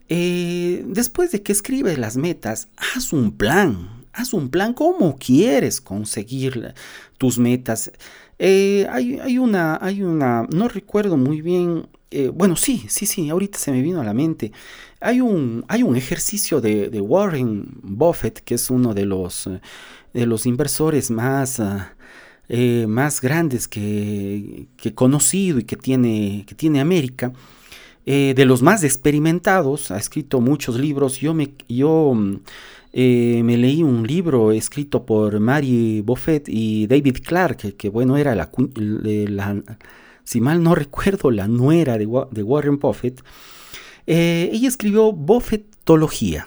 Eh, 0.09 0.85
después 0.87 1.33
de 1.33 1.43
que 1.43 1.53
escribes 1.53 1.99
las 1.99 2.17
metas, 2.17 2.69
haz 2.77 3.13
un 3.13 3.33
plan. 3.33 4.05
Haz 4.13 4.33
un 4.33 4.49
plan 4.49 4.75
cómo 4.75 5.17
quieres 5.19 5.81
conseguir 5.81 6.75
tus 7.19 7.39
metas. 7.39 7.93
Eh, 8.39 8.87
hay, 8.91 9.39
una, 9.39 9.79
hay 9.81 10.03
una, 10.03 10.47
no 10.51 10.69
recuerdo 10.69 11.17
muy 11.17 11.41
bien, 11.41 11.89
eh, 12.11 12.29
bueno, 12.29 12.57
sí, 12.57 12.87
sí, 12.89 13.05
sí, 13.05 13.29
ahorita 13.29 13.59
se 13.59 13.71
me 13.71 13.83
vino 13.83 14.01
a 14.01 14.05
la 14.05 14.15
mente. 14.15 14.53
Hay 15.01 15.21
un, 15.21 15.65
hay 15.69 15.83
un 15.83 15.95
ejercicio 15.97 16.61
de, 16.61 17.01
Warren 17.01 17.79
Buffett, 17.83 18.41
que 18.41 18.55
es 18.55 18.71
uno 18.71 18.95
de 18.95 19.05
los, 19.05 19.49
de 20.15 20.27
los 20.27 20.47
inversores 20.47 21.11
más, 21.11 21.63
más 22.89 23.21
grandes 23.21 23.69
que, 23.69 24.69
he 24.83 24.95
conocido 24.95 25.59
y 25.61 25.65
que 25.65 25.77
tiene, 25.77 26.45
que 26.47 26.55
tiene 26.55 26.81
América 26.81 27.33
eh, 28.11 28.33
de 28.35 28.47
los 28.47 28.63
más 28.63 28.85
experimentados, 28.85 29.91
ha 29.91 29.99
escrito 29.99 30.41
muchos 30.41 30.81
libros. 30.81 31.19
Yo 31.19 31.35
me, 31.35 31.53
yo, 31.69 32.15
mm, 32.15 32.37
eh, 32.95 33.43
me 33.45 33.59
leí 33.59 33.83
un 33.83 34.07
libro 34.07 34.51
escrito 34.51 35.05
por 35.05 35.39
Mary 35.41 36.01
Buffett 36.01 36.49
y 36.49 36.87
David 36.87 37.19
Clark, 37.23 37.77
que, 37.77 37.91
bueno, 37.91 38.17
era 38.17 38.35
la, 38.35 38.51
si 40.25 40.41
mal 40.41 40.63
no 40.63 40.75
recuerdo, 40.75 41.31
la 41.31 41.49
nuera 41.49 41.99
de, 41.99 42.07
Warren 42.07 42.79
Buffett. 42.79 43.23
Eh, 44.07 44.49
ella 44.55 44.69
escribió 44.69 45.13
Buffettología 45.13 46.47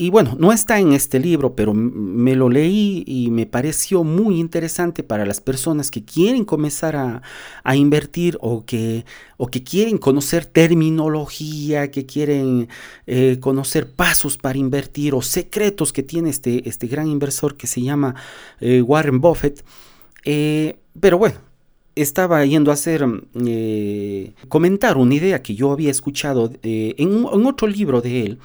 y 0.00 0.08
bueno, 0.08 0.34
no 0.38 0.50
está 0.50 0.80
en 0.80 0.94
este 0.94 1.20
libro, 1.20 1.54
pero 1.54 1.74
me 1.74 2.34
lo 2.34 2.48
leí 2.48 3.04
y 3.06 3.30
me 3.30 3.44
pareció 3.44 4.02
muy 4.02 4.40
interesante 4.40 5.02
para 5.02 5.26
las 5.26 5.42
personas 5.42 5.90
que 5.90 6.02
quieren 6.02 6.46
comenzar 6.46 6.96
a, 6.96 7.76
invertir 7.76 8.38
o 8.40 8.64
que, 8.64 9.04
o 9.36 9.48
que 9.48 9.62
quieren 9.62 9.98
conocer 9.98 10.46
terminología, 10.46 11.90
que 11.90 12.06
quieren 12.06 12.70
eh, 13.06 13.36
conocer 13.40 13.90
pasos 13.90 14.38
para 14.38 14.56
invertir 14.56 15.12
o 15.14 15.20
secretos 15.20 15.92
que 15.92 16.02
tiene 16.02 16.30
este, 16.30 16.66
este 16.66 16.86
gran 16.86 17.06
inversor 17.06 17.58
que 17.58 17.66
se 17.66 17.82
llama 17.82 18.14
eh, 18.58 18.80
Warren 18.80 19.20
Buffett. 19.20 19.62
Eh, 20.24 20.78
pero 20.98 21.18
bueno, 21.18 21.36
estaba 21.94 22.42
yendo 22.46 22.70
a 22.70 22.74
hacer, 22.74 23.04
comentar 24.48 24.96
una 24.96 25.14
idea 25.14 25.42
que 25.42 25.54
yo 25.54 25.72
había 25.72 25.90
escuchado 25.90 26.50
en, 26.62 27.26
en 27.30 27.46
otro 27.46 27.68
libro 27.68 28.00
de 28.00 28.22
él 28.22 28.38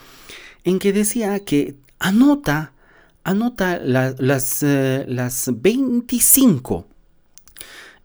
en 0.66 0.80
que 0.80 0.92
decía 0.92 1.40
que 1.40 1.76
anota, 2.00 2.74
anota 3.24 3.78
las, 3.78 4.64
eh, 4.64 5.06
las 5.08 5.50
25. 5.54 6.88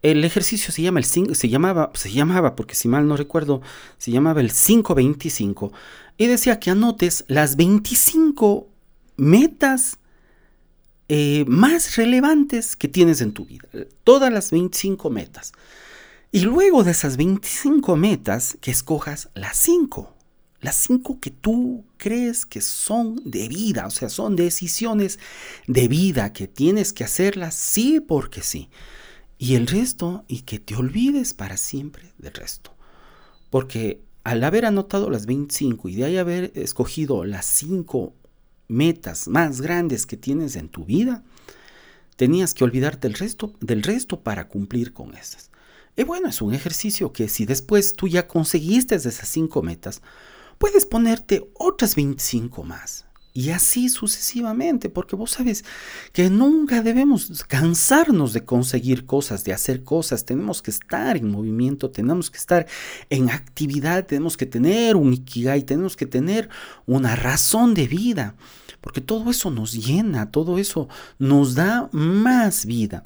El 0.02 0.24
ejercicio 0.24 0.72
se, 0.72 0.82
llama 0.82 1.00
el 1.00 1.04
se, 1.04 1.48
llamaba, 1.48 1.90
se 1.94 2.12
llamaba, 2.12 2.54
porque 2.56 2.74
si 2.74 2.86
mal 2.86 3.08
no 3.08 3.16
recuerdo, 3.16 3.62
se 3.98 4.10
llamaba 4.12 4.40
el 4.40 4.52
525. 4.52 5.72
Y 6.18 6.26
decía 6.26 6.60
que 6.60 6.70
anotes 6.70 7.24
las 7.28 7.56
25 7.56 8.68
metas 9.16 9.98
eh, 11.08 11.44
más 11.48 11.96
relevantes 11.96 12.76
que 12.76 12.88
tienes 12.88 13.22
en 13.22 13.32
tu 13.32 13.46
vida. 13.46 13.68
Todas 14.04 14.30
las 14.30 14.50
25 14.50 15.08
metas. 15.08 15.52
Y 16.30 16.40
luego 16.40 16.84
de 16.84 16.90
esas 16.90 17.16
25 17.16 17.96
metas, 17.96 18.58
que 18.60 18.70
escojas 18.70 19.30
las 19.34 19.56
5. 19.56 20.19
Las 20.60 20.76
5 20.76 21.20
que 21.20 21.30
tú 21.30 21.84
crees 21.96 22.44
que 22.44 22.60
son 22.60 23.16
de 23.24 23.48
vida, 23.48 23.86
o 23.86 23.90
sea, 23.90 24.10
son 24.10 24.36
decisiones 24.36 25.18
de 25.66 25.88
vida, 25.88 26.32
que 26.32 26.48
tienes 26.48 26.92
que 26.92 27.04
hacerlas 27.04 27.54
sí 27.54 28.00
porque 28.00 28.42
sí. 28.42 28.68
Y 29.38 29.54
el 29.54 29.66
resto, 29.66 30.24
y 30.28 30.42
que 30.42 30.58
te 30.58 30.76
olvides 30.76 31.32
para 31.32 31.56
siempre 31.56 32.12
del 32.18 32.34
resto. 32.34 32.74
Porque 33.48 34.02
al 34.22 34.44
haber 34.44 34.66
anotado 34.66 35.08
las 35.08 35.24
25 35.24 35.88
y 35.88 35.94
de 35.96 36.04
ahí 36.04 36.18
haber 36.18 36.52
escogido 36.54 37.24
las 37.24 37.46
5 37.46 38.14
metas 38.68 39.28
más 39.28 39.62
grandes 39.62 40.04
que 40.04 40.18
tienes 40.18 40.56
en 40.56 40.68
tu 40.68 40.84
vida, 40.84 41.24
tenías 42.16 42.52
que 42.52 42.64
olvidarte 42.64 43.08
del 43.08 43.16
resto, 43.16 43.54
del 43.60 43.82
resto 43.82 44.20
para 44.20 44.46
cumplir 44.46 44.92
con 44.92 45.14
esas. 45.14 45.50
Y 45.96 46.04
bueno, 46.04 46.28
es 46.28 46.42
un 46.42 46.52
ejercicio 46.52 47.12
que 47.12 47.28
si 47.28 47.46
después 47.46 47.94
tú 47.94 48.08
ya 48.08 48.28
conseguiste 48.28 48.94
esas 48.94 49.26
5 49.26 49.62
metas, 49.62 50.02
puedes 50.60 50.84
ponerte 50.84 51.50
otras 51.54 51.96
25 51.96 52.62
más. 52.64 53.06
Y 53.32 53.48
así 53.50 53.88
sucesivamente, 53.88 54.90
porque 54.90 55.16
vos 55.16 55.30
sabes 55.30 55.64
que 56.12 56.28
nunca 56.28 56.82
debemos 56.82 57.44
cansarnos 57.48 58.34
de 58.34 58.44
conseguir 58.44 59.06
cosas, 59.06 59.42
de 59.44 59.54
hacer 59.54 59.84
cosas. 59.84 60.26
Tenemos 60.26 60.60
que 60.60 60.70
estar 60.70 61.16
en 61.16 61.30
movimiento, 61.30 61.90
tenemos 61.90 62.30
que 62.30 62.36
estar 62.36 62.66
en 63.08 63.30
actividad, 63.30 64.04
tenemos 64.04 64.36
que 64.36 64.46
tener 64.46 64.96
un 64.96 65.14
ikigai, 65.14 65.62
tenemos 65.62 65.96
que 65.96 66.06
tener 66.06 66.50
una 66.86 67.16
razón 67.16 67.72
de 67.72 67.86
vida, 67.86 68.34
porque 68.82 69.00
todo 69.00 69.30
eso 69.30 69.50
nos 69.50 69.72
llena, 69.72 70.30
todo 70.30 70.58
eso 70.58 70.88
nos 71.18 71.54
da 71.54 71.88
más 71.92 72.66
vida. 72.66 73.02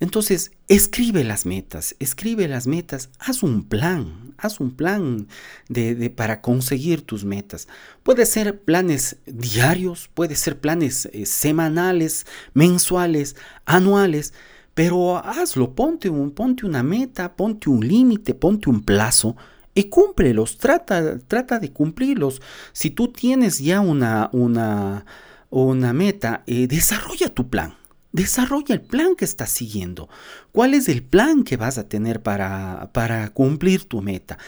Entonces, 0.00 0.52
escribe 0.68 1.24
las 1.24 1.46
metas, 1.46 1.96
escribe 1.98 2.48
las 2.48 2.66
metas, 2.66 3.10
haz 3.18 3.42
un 3.42 3.64
plan, 3.64 4.34
haz 4.38 4.60
un 4.60 4.72
plan 4.72 5.28
de, 5.68 6.10
para 6.10 6.40
conseguir 6.40 7.02
tus 7.02 7.24
metas. 7.24 7.68
Puede 8.02 8.26
ser 8.26 8.60
planes 8.60 9.18
diarios, 9.26 10.10
puede 10.12 10.36
ser 10.36 10.58
planes 10.60 11.06
eh, 11.12 11.26
semanales, 11.26 12.26
mensuales, 12.52 13.36
anuales, 13.64 14.32
pero 14.74 15.18
hazlo, 15.18 15.74
ponte, 15.74 16.10
un, 16.10 16.32
ponte 16.32 16.66
una 16.66 16.82
meta, 16.82 17.36
ponte 17.36 17.70
un 17.70 17.86
límite, 17.86 18.34
ponte 18.34 18.68
un 18.68 18.82
plazo 18.82 19.36
y 19.74 19.84
cúmplelos, 19.84 20.58
trata, 20.58 21.18
trata 21.18 21.58
de 21.60 21.72
cumplirlos. 21.72 22.42
Si 22.72 22.90
tú 22.90 23.08
tienes 23.08 23.60
ya 23.60 23.80
una, 23.80 24.30
una, 24.32 25.06
una 25.50 25.92
meta, 25.92 26.42
eh, 26.46 26.66
desarrolla 26.66 27.28
tu 27.28 27.48
plan 27.48 27.74
Desarrolla 28.14 28.76
el 28.76 28.80
plan 28.80 29.16
que 29.16 29.24
estás 29.24 29.50
siguiendo. 29.50 30.08
¿Cuál 30.52 30.74
es 30.74 30.88
el 30.88 31.02
plan 31.02 31.42
que 31.42 31.56
vas 31.56 31.78
a 31.78 31.88
tener 31.88 32.22
para, 32.22 32.90
para 32.92 33.30
cumplir 33.30 33.86
tu 33.88 34.02
meta? 34.02 34.38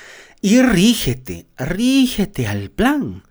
Y 0.40 0.62
rígete, 0.62 1.48
rígete 1.58 2.46
al 2.46 2.70
plan. 2.70 3.24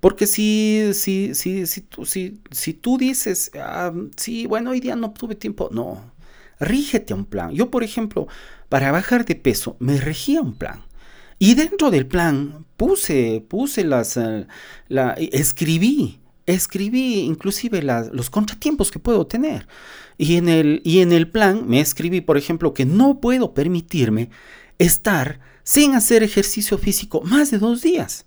Porque 0.00 0.26
si, 0.26 0.90
si, 0.92 1.34
si, 1.34 1.64
si, 1.66 1.80
tú, 1.80 2.04
si, 2.04 2.42
si 2.50 2.74
tú 2.74 2.98
dices, 2.98 3.50
ah, 3.58 3.94
sí, 4.18 4.46
bueno, 4.46 4.72
hoy 4.72 4.80
día 4.80 4.94
no 4.94 5.12
tuve 5.12 5.36
tiempo, 5.36 5.70
no, 5.72 6.12
rígete 6.60 7.14
a 7.14 7.16
un 7.16 7.24
plan. 7.24 7.52
Yo, 7.52 7.70
por 7.70 7.82
ejemplo, 7.82 8.28
para 8.68 8.92
bajar 8.92 9.24
de 9.24 9.36
peso, 9.36 9.78
me 9.80 9.98
regía 9.98 10.42
un 10.42 10.54
plan. 10.54 10.82
Y 11.38 11.54
dentro 11.54 11.90
del 11.90 12.06
plan 12.06 12.66
puse, 12.76 13.42
puse 13.48 13.84
las, 13.84 14.18
eh, 14.18 14.46
la, 14.88 15.14
escribí 15.14 16.20
escribí 16.48 17.20
inclusive 17.20 17.82
los 17.82 18.30
contratiempos 18.30 18.90
que 18.90 18.98
puedo 18.98 19.26
tener. 19.26 19.68
Y 20.16 20.36
en, 20.36 20.48
el, 20.48 20.80
y 20.84 21.00
en 21.00 21.12
el 21.12 21.30
plan 21.30 21.68
me 21.68 21.80
escribí, 21.80 22.20
por 22.20 22.36
ejemplo, 22.36 22.74
que 22.74 22.86
no 22.86 23.20
puedo 23.20 23.54
permitirme 23.54 24.30
estar 24.78 25.40
sin 25.62 25.94
hacer 25.94 26.22
ejercicio 26.22 26.78
físico 26.78 27.20
más 27.22 27.50
de 27.50 27.58
dos 27.58 27.82
días. 27.82 28.24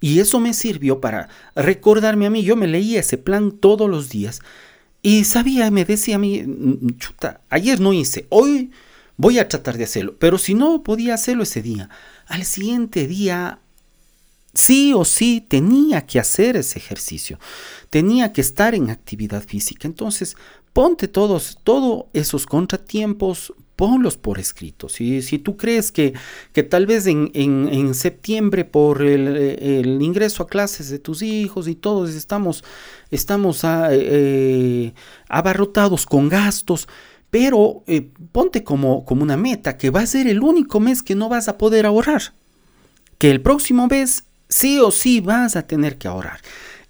Y 0.00 0.20
eso 0.20 0.40
me 0.40 0.54
sirvió 0.54 1.00
para 1.00 1.28
recordarme 1.54 2.26
a 2.26 2.30
mí. 2.30 2.42
Yo 2.42 2.56
me 2.56 2.66
leía 2.66 3.00
ese 3.00 3.18
plan 3.18 3.52
todos 3.52 3.88
los 3.88 4.08
días 4.08 4.40
y 5.02 5.24
sabía, 5.24 5.70
me 5.70 5.84
decía 5.84 6.16
a 6.16 6.18
mí, 6.18 6.42
mm, 6.42 6.96
chuta, 6.98 7.42
ayer 7.50 7.80
no 7.80 7.92
hice, 7.92 8.26
hoy 8.30 8.70
voy 9.18 9.38
a 9.38 9.48
tratar 9.48 9.76
de 9.76 9.84
hacerlo. 9.84 10.16
Pero 10.18 10.38
si 10.38 10.54
no 10.54 10.82
podía 10.82 11.12
hacerlo 11.12 11.42
ese 11.42 11.60
día, 11.60 11.90
al 12.26 12.44
siguiente 12.44 13.06
día 13.06 13.60
sí 14.54 14.92
o 14.94 15.04
sí 15.04 15.44
tenía 15.46 16.06
que 16.06 16.18
hacer 16.18 16.56
ese 16.56 16.78
ejercicio, 16.78 17.38
tenía 17.88 18.32
que 18.32 18.40
estar 18.40 18.74
en 18.74 18.90
actividad 18.90 19.42
física. 19.42 19.86
Entonces, 19.86 20.36
ponte 20.72 21.08
todos, 21.08 21.58
todos 21.62 22.06
esos 22.12 22.46
contratiempos, 22.46 23.52
ponlos 23.76 24.16
por 24.16 24.38
escrito. 24.38 24.88
Si, 24.88 25.22
si 25.22 25.38
tú 25.38 25.56
crees 25.56 25.90
que, 25.90 26.12
que 26.52 26.62
tal 26.62 26.86
vez 26.86 27.06
en, 27.06 27.30
en, 27.34 27.94
septiembre 27.94 28.66
por 28.66 29.00
el, 29.02 29.98
ingreso 30.02 30.42
a 30.42 30.48
clases 30.48 30.90
de 30.90 30.98
tus 30.98 31.22
hijos 31.22 31.66
y 31.66 31.74
todos 31.74 32.10
estamos, 32.10 32.62
estamos 33.10 33.64
ah, 33.64 33.88
eh, 33.90 34.92
abarrotados 35.28 36.04
con 36.04 36.28
gastos, 36.28 36.88
pero 37.30 37.82
eh, 37.86 38.10
ponte 38.32 38.62
como, 38.64 39.04
como 39.04 39.22
una 39.22 39.38
meta 39.38 39.78
que 39.78 39.88
va 39.88 40.00
a 40.00 40.06
ser 40.06 40.26
el 40.26 40.42
único 40.42 40.78
mes 40.78 41.02
que 41.02 41.14
no 41.14 41.28
vas 41.28 41.48
a 41.48 41.56
poder 41.56 41.86
ahorrar. 41.86 42.34
Que 43.16 43.30
el 43.30 43.40
próximo 43.40 43.86
mes 43.86 44.24
sí 44.50 44.78
o 44.80 44.90
sí 44.90 45.20
vas 45.20 45.56
a 45.56 45.66
tener 45.66 45.96
que 45.96 46.08
ahorrar. 46.08 46.40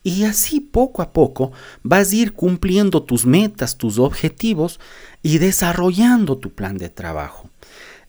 Y 0.02 0.24
así 0.24 0.60
poco 0.60 1.02
a 1.02 1.12
poco 1.12 1.52
vas 1.82 2.10
a 2.10 2.16
ir 2.16 2.32
cumpliendo 2.32 3.02
tus 3.02 3.26
metas, 3.26 3.76
tus 3.76 3.98
objetivos 3.98 4.80
y 5.22 5.38
desarrollando 5.38 6.38
tu 6.38 6.50
plan 6.50 6.78
de 6.78 6.88
trabajo. 6.88 7.50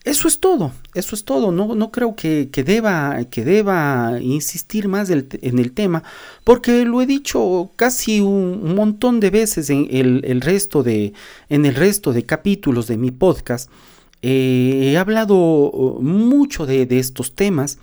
Eso 0.04 0.26
es 0.26 0.40
todo, 0.40 0.72
eso 0.94 1.14
es 1.14 1.24
todo. 1.24 1.52
No, 1.52 1.76
no 1.76 1.92
creo 1.92 2.16
que, 2.16 2.48
deba, 2.66 3.22
que 3.30 3.44
deba 3.44 4.18
insistir 4.20 4.88
más 4.88 5.10
en 5.10 5.58
el 5.58 5.72
tema, 5.72 6.02
porque 6.42 6.84
lo 6.84 7.02
he 7.02 7.06
dicho 7.06 7.70
casi 7.76 8.20
un, 8.20 8.74
montón 8.74 9.20
de 9.20 9.30
veces 9.30 9.70
en 9.70 9.86
el, 9.90 10.40
resto 10.40 10.82
de, 10.82 11.12
en 11.48 11.66
el 11.66 11.76
resto 11.76 12.12
de 12.12 12.26
capítulos 12.26 12.88
de 12.88 12.96
mi 12.96 13.12
podcast. 13.12 13.70
Eh, 14.22 14.90
he 14.92 14.98
hablado 14.98 15.36
uh, 15.36 16.00
mucho 16.00 16.66
de 16.66 16.86
estos 16.98 17.34
temas, 17.36 17.78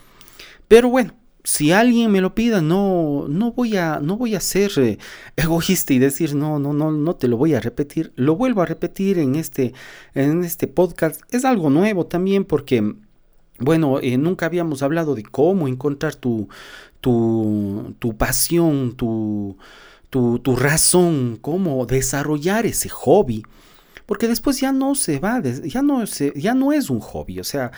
pero 0.67 0.89
bueno, 0.89 1.13
si 1.49 1.71
alguien 1.71 2.12
me 2.12 2.21
lo 2.21 2.35
pida, 2.35 2.62
no, 2.62 3.25
no 3.27 3.51
voy 3.53 3.75
a, 3.75 3.99
no 3.99 4.17
voy 4.17 4.35
a 4.35 4.39
ser 4.39 4.71
eh, 4.77 4.99
egoísta 5.35 5.93
y 5.93 5.97
decir 5.97 6.35
no, 6.35 6.59
no, 6.59 6.73
no, 6.73 6.91
no 6.91 7.15
te 7.15 7.27
lo 7.27 7.38
voy 7.38 7.55
a 7.55 7.59
repetir. 7.59 8.13
Lo 8.15 8.35
vuelvo 8.35 8.62
a 8.62 8.67
repetir 8.67 9.17
en 9.17 9.33
este, 9.33 9.73
en 10.13 10.43
este 10.43 10.67
podcast. 10.67 11.21
Es 11.31 11.45
algo 11.45 11.71
nuevo 11.71 12.05
también 12.05 12.45
porque, 12.45 12.93
bueno, 13.57 13.99
eh, 13.99 14.19
nunca 14.19 14.45
habíamos 14.45 14.83
hablado 14.83 15.15
de 15.15 15.23
cómo 15.23 15.67
encontrar 15.67 16.13
tu, 16.13 16.49
tu, 17.01 17.95
tu 17.97 18.15
pasión, 18.15 18.95
tu, 18.95 19.57
tu, 20.12 20.38
tu 20.38 20.55
razón, 20.55 21.39
cómo 21.41 21.88
desarrollar 21.88 22.67
ese 22.67 22.89
hobby 22.89 23.43
porque 24.10 24.28
después 24.28 24.60
ya 24.60 24.72
no 24.72 24.95
se 24.95 25.19
va, 25.19 25.39
ya 25.39 25.84
no, 25.84 26.08
se, 26.08 26.34
ya 26.36 26.56
no 26.56 26.74
es 26.74 26.89
un 26.89 27.00
hobby, 27.00 27.39
o 27.39 27.43
sea, 27.43 27.72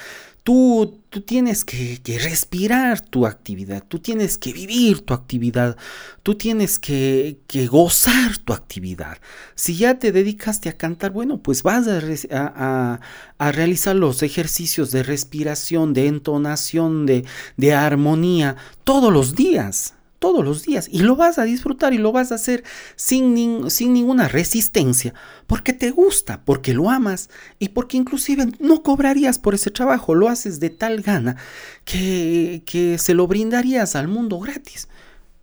Tú, 0.44 1.02
tú 1.10 1.22
tienes 1.22 1.64
que, 1.64 2.00
respirar 2.24 3.00
tu 3.02 3.28
actividad, 3.28 3.84
tú 3.88 4.00
tienes 4.00 4.40
que 4.40 4.54
vivir 4.54 5.02
tu 5.02 5.14
actividad, 5.14 5.78
tú 6.24 6.34
tienes 6.34 6.80
que, 6.80 7.38
gozar 7.70 8.38
tu 8.40 8.54
actividad. 8.54 9.18
Si 9.54 9.76
ya 9.76 10.00
te 10.00 10.12
dedicaste 10.12 10.70
a 10.70 10.78
cantar, 10.78 11.12
bueno, 11.12 11.44
pues 11.44 11.62
vas 11.62 11.88
a, 11.88 13.00
a, 13.38 13.52
realizar 13.52 13.96
los 13.96 14.24
ejercicios 14.24 14.92
de 14.92 15.04
respiración, 15.04 15.94
de 15.94 16.08
entonación, 16.08 17.06
de, 17.06 17.26
de 17.58 17.74
armonía 17.74 18.56
todos 18.84 19.14
los 19.14 19.36
días 19.36 19.94
todos 20.22 20.46
los 20.46 20.62
días 20.62 20.88
y 20.92 21.00
lo 21.00 21.16
vas 21.16 21.40
a 21.40 21.46
disfrutar 21.46 21.96
y 21.96 21.98
lo 21.98 22.12
vas 22.12 22.32
a 22.32 22.36
hacer 22.36 22.64
sin, 22.96 23.72
sin 23.72 23.92
ninguna 23.92 24.28
resistencia, 24.28 25.16
porque 25.48 25.74
te 25.74 25.90
gusta, 25.90 26.46
porque 26.46 26.76
lo 26.76 26.92
amas 26.92 27.32
y 27.58 27.70
porque 27.70 27.98
inclusive 27.98 28.46
no 28.60 28.84
cobrarías 28.84 29.40
por 29.40 29.56
ese 29.56 29.72
trabajo, 29.72 30.14
lo 30.14 30.30
haces 30.30 30.60
de 30.60 30.70
tal 30.70 31.02
gana 31.02 31.38
que, 31.86 32.62
que 32.68 33.00
se 33.00 33.16
lo 33.16 33.26
brindarías 33.26 33.96
al 33.96 34.08
mundo 34.08 34.40
gratis. 34.40 34.88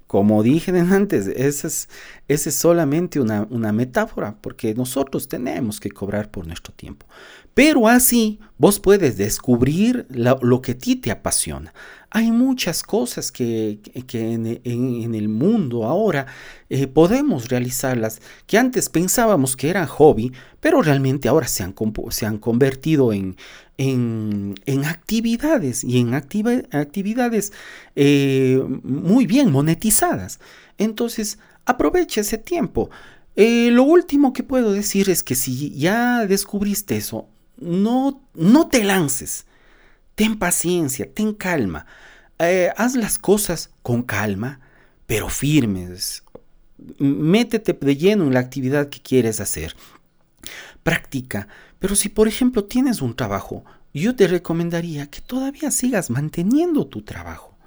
Como 0.07 0.45
dije 0.45 0.71
antes, 0.79 1.27
esa 1.27 1.67
es, 1.67 1.89
es 2.29 2.55
solamente 2.55 3.19
una, 3.19 3.49
una 3.51 3.73
metáfora, 3.73 4.37
porque 4.41 4.75
nosotros 4.75 5.27
tenemos 5.27 5.81
que 5.81 5.91
cobrar 5.91 6.31
por 6.31 6.47
nuestro 6.47 6.73
tiempo. 6.73 7.05
Pero 7.59 7.89
así 7.89 8.39
vos 8.57 8.79
puedes 8.79 9.17
descubrir 9.17 10.07
lo, 10.11 10.63
que 10.63 10.71
a 10.71 10.79
ti 10.79 10.95
te 10.95 11.11
apasiona. 11.11 11.75
Hay 12.09 12.31
muchas 12.31 12.85
cosas 12.85 13.33
que, 13.33 13.81
en, 14.13 15.15
el 15.17 15.29
mundo 15.29 15.83
ahora 15.83 16.29
eh, 16.71 16.87
podemos 16.87 17.49
realizarlas 17.49 18.23
que 18.47 18.59
antes 18.59 18.89
pensábamos 18.89 19.57
que 19.57 19.71
eran 19.71 19.89
hobby, 19.89 20.31
pero 20.61 20.83
realmente 20.83 21.29
ahora 21.29 21.49
se 21.49 21.65
han, 21.65 21.75
se 22.11 22.27
han 22.27 22.39
convertido 22.39 23.13
en, 23.13 23.35
en, 23.77 24.85
actividades 24.85 25.83
y 25.83 25.99
en 25.99 26.15
actividades 26.15 27.53
eh, 27.97 28.63
muy 28.85 29.27
bien 29.27 29.51
monetizadas. 29.51 30.39
Entonces, 30.77 31.41
aprovecha 31.65 32.21
ese 32.21 32.39
tiempo. 32.39 32.89
Eh, 33.35 33.71
lo 33.73 33.83
último 33.83 34.33
que 34.33 34.45
puedo 34.45 34.71
decir 34.71 35.11
es 35.11 35.25
que 35.25 35.35
si 35.35 35.77
ya 35.77 36.25
descubriste 36.25 36.97
eso, 36.97 37.27
no, 37.61 38.23
no 38.35 38.69
te 38.69 38.85
lances. 38.85 39.47
Ten 40.15 40.39
paciencia, 40.39 41.13
ten 41.13 41.35
calma. 41.35 41.87
Eh, 42.39 42.71
haz 42.77 42.95
las 42.95 43.19
cosas 43.19 43.71
con 43.83 44.03
calma, 44.03 44.61
pero 45.07 45.29
firmes. 45.29 46.23
Métete 46.99 47.73
de 47.73 47.97
lleno 47.97 48.25
en 48.25 48.35
la 48.35 48.41
actividad 48.41 48.89
que 48.89 49.01
quieres 49.01 49.41
hacer. 49.41 49.75
Practica. 50.83 51.49
Pero 51.79 51.95
si 51.95 52.09
por 52.09 52.29
ejemplo 52.29 52.65
tienes 52.65 53.03
un 53.03 53.15
trabajo, 53.15 53.65
yo 53.95 54.15
te 54.17 54.27
recomendaría 54.27 55.09
que 55.09 55.21
todavía 55.21 55.71
sigas 55.71 56.11
manteniendo 56.11 56.87
tu 56.87 57.03
trabajo. 57.03 57.58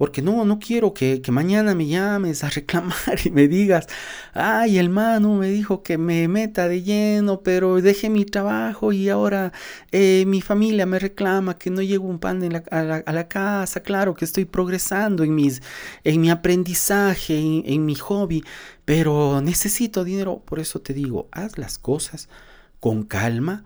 Porque 0.00 0.22
no, 0.22 0.46
no 0.46 0.58
quiero 0.58 0.94
que, 0.94 1.20
mañana 1.30 1.74
me 1.74 1.86
llames 1.86 2.42
a 2.42 2.48
reclamar 2.48 2.94
y 3.26 3.30
me 3.30 3.48
digas, 3.48 3.86
ay, 4.32 4.78
hermano 4.78 5.34
me 5.34 5.50
dijo 5.50 5.82
que 5.82 5.98
me 5.98 6.26
meta 6.26 6.68
de 6.68 6.82
lleno, 6.82 7.42
pero 7.42 7.82
dejé 7.82 8.08
mi 8.08 8.24
trabajo 8.24 8.92
y 8.92 9.10
ahora 9.10 9.52
eh, 9.92 10.24
mi 10.26 10.40
familia 10.40 10.86
me 10.86 10.98
reclama 10.98 11.58
que 11.58 11.68
no 11.68 11.82
llego 11.82 12.06
un 12.06 12.18
pan 12.18 12.42
a, 12.70 13.12
la, 13.12 13.28
casa. 13.28 13.80
Claro 13.82 14.14
que 14.14 14.24
estoy 14.24 14.46
progresando 14.46 15.22
en, 15.22 15.34
mis, 15.34 15.60
en 16.02 16.22
mi 16.22 16.30
aprendizaje, 16.30 17.62
en 17.70 17.84
mi 17.84 17.94
hobby, 17.96 18.42
pero 18.86 19.42
necesito 19.42 20.02
dinero. 20.02 20.42
Por 20.46 20.60
eso 20.60 20.80
te 20.80 20.94
digo, 20.94 21.28
haz 21.30 21.58
las 21.58 21.76
cosas 21.76 22.30
con 22.78 23.02
calma, 23.02 23.64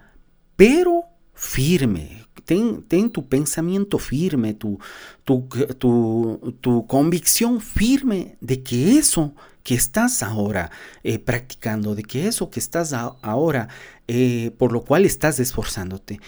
pero 0.56 1.04
firme, 1.32 2.23
ten, 2.44 3.10
tu 3.10 3.28
pensamiento 3.28 3.98
firme, 3.98 4.54
tu, 4.54 4.78
tu, 5.24 6.86
convicción 6.86 7.60
firme 7.60 8.36
de 8.40 8.62
que 8.62 8.98
eso 8.98 9.34
que 9.62 9.74
estás 9.74 10.22
ahora 10.22 10.70
eh, 11.02 11.18
practicando, 11.18 11.94
de 11.94 12.02
que 12.02 12.28
eso 12.28 12.50
que 12.50 12.60
estás 12.60 12.92
ahora, 12.92 13.68
eh, 14.08 14.50
por 14.58 14.72
lo 14.72 14.84
cual 14.84 15.04
estás 15.04 15.40
esforzándote, 15.40 16.20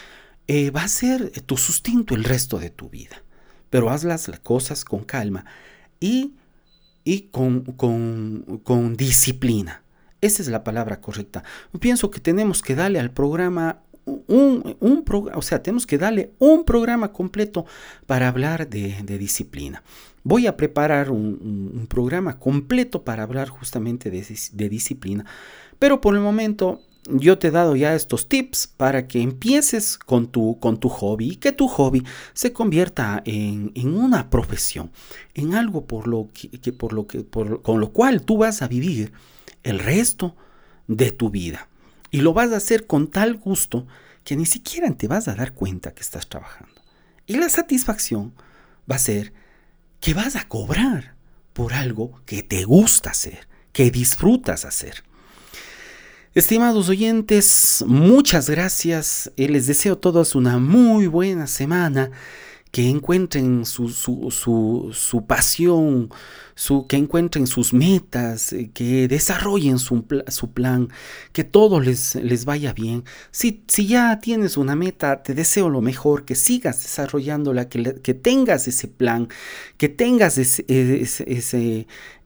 eh, 0.48 0.70
va 0.70 0.84
a 0.84 0.88
ser 0.88 1.42
tu 1.42 1.56
sustento 1.56 2.14
el 2.14 2.24
resto 2.24 2.58
de 2.58 2.70
tu 2.70 2.88
vida. 2.88 3.22
Pero 3.68 3.90
haz 3.90 4.04
las 4.04 4.30
cosas 4.42 4.84
con 4.84 5.04
calma 5.04 5.44
y, 6.00 6.34
y 7.04 7.22
con, 7.30 7.62
con, 7.62 8.60
con 8.64 8.96
disciplina. 8.96 9.82
Esa 10.20 10.42
es 10.42 10.48
la 10.48 10.64
palabra 10.64 11.00
correcta. 11.00 11.44
Pienso 11.78 12.10
que 12.10 12.20
tenemos 12.20 12.62
que 12.62 12.74
darle 12.74 12.98
al 12.98 13.10
programa 13.10 13.82
un, 14.06 14.76
un 14.80 15.04
o 15.34 15.42
sea, 15.42 15.62
tenemos 15.62 15.86
que 15.86 15.98
darle 15.98 16.32
un 16.38 16.64
programa 16.64 17.12
completo 17.12 17.66
para 18.06 18.28
hablar 18.28 18.68
de, 18.68 19.02
disciplina. 19.18 19.82
Voy 20.22 20.46
a 20.46 20.56
preparar 20.56 21.10
un, 21.10 21.86
programa 21.88 22.38
completo 22.38 23.02
para 23.02 23.24
hablar 23.24 23.48
justamente 23.48 24.10
de, 24.10 24.68
disciplina, 24.68 25.24
pero 25.78 26.00
por 26.00 26.14
el 26.14 26.20
momento 26.20 26.80
yo 27.08 27.38
te 27.38 27.48
he 27.48 27.50
dado 27.52 27.76
ya 27.76 27.94
estos 27.94 28.28
tips 28.28 28.66
para 28.66 29.06
que 29.06 29.22
empieces 29.22 29.96
con 29.96 30.26
tu, 30.26 30.58
con 30.58 30.78
tu 30.78 30.88
hobby 30.88 31.32
y 31.32 31.36
que 31.36 31.52
tu 31.52 31.68
hobby 31.68 32.02
se 32.32 32.52
convierta 32.52 33.22
en, 33.24 33.72
una 33.96 34.30
profesión, 34.30 34.90
en 35.34 35.54
algo 35.54 35.86
por 35.86 36.08
lo 36.08 36.28
que, 36.32 36.72
por 36.72 36.92
lo 36.92 37.06
que, 37.06 37.24
con 37.24 37.80
lo 37.80 37.92
cual 37.92 38.22
tú 38.22 38.38
vas 38.38 38.62
a 38.62 38.68
vivir 38.68 39.12
el 39.62 39.78
resto 39.78 40.34
de 40.88 41.12
tu 41.12 41.30
vida. 41.30 41.68
Y 42.16 42.22
lo 42.22 42.32
vas 42.32 42.50
a 42.52 42.56
hacer 42.56 42.86
con 42.86 43.08
tal 43.08 43.36
gusto 43.36 43.86
que 44.24 44.36
ni 44.36 44.46
siquiera 44.46 44.90
te 44.94 45.06
vas 45.06 45.28
a 45.28 45.34
dar 45.34 45.52
cuenta 45.52 45.92
que 45.92 46.00
estás 46.00 46.26
trabajando. 46.26 46.80
Y 47.26 47.36
la 47.36 47.50
satisfacción 47.50 48.32
va 48.90 48.96
a 48.96 48.98
ser 48.98 49.34
que 50.00 50.14
vas 50.14 50.34
a 50.34 50.48
cobrar 50.48 51.14
por 51.52 51.74
algo 51.74 52.22
que 52.24 52.42
te 52.42 52.64
gusta 52.64 53.10
hacer, 53.10 53.46
que 53.74 53.90
disfrutas 53.90 54.64
hacer. 54.64 55.04
Estimados 56.34 56.88
oyentes, 56.88 57.84
muchas 57.86 58.48
gracias. 58.48 59.30
Les 59.36 59.66
deseo 59.66 59.92
a 59.92 60.00
todos 60.00 60.34
una 60.34 60.56
muy 60.56 61.08
buena 61.08 61.46
semana 61.46 62.12
que 62.76 62.90
encuentren 62.90 63.64
su, 63.64 63.88
su, 63.88 65.24
pasión, 65.26 66.10
su, 66.54 66.86
que 66.86 66.98
encuentren 66.98 67.46
sus 67.46 67.72
metas, 67.72 68.52
eh, 68.52 68.70
que 68.74 69.08
desarrollen 69.08 69.78
su, 69.78 70.04
plan, 70.52 70.90
que 71.32 71.42
todo 71.42 71.80
les, 71.80 72.16
les 72.16 72.44
vaya 72.44 72.74
bien. 72.74 73.04
Si, 73.30 73.62
si, 73.66 73.86
ya 73.86 74.18
tienes 74.20 74.58
una 74.58 74.76
meta, 74.76 75.22
te 75.22 75.32
deseo 75.32 75.70
lo 75.70 75.80
mejor, 75.80 76.26
que 76.26 76.34
sigas 76.34 76.82
desarrollándola, 76.82 77.70
que, 77.70 77.94
que 78.02 78.12
tengas 78.12 78.68
ese 78.68 78.88
plan, 78.88 79.28
que 79.78 79.88
tengas 79.88 80.36
ese, 80.36 80.66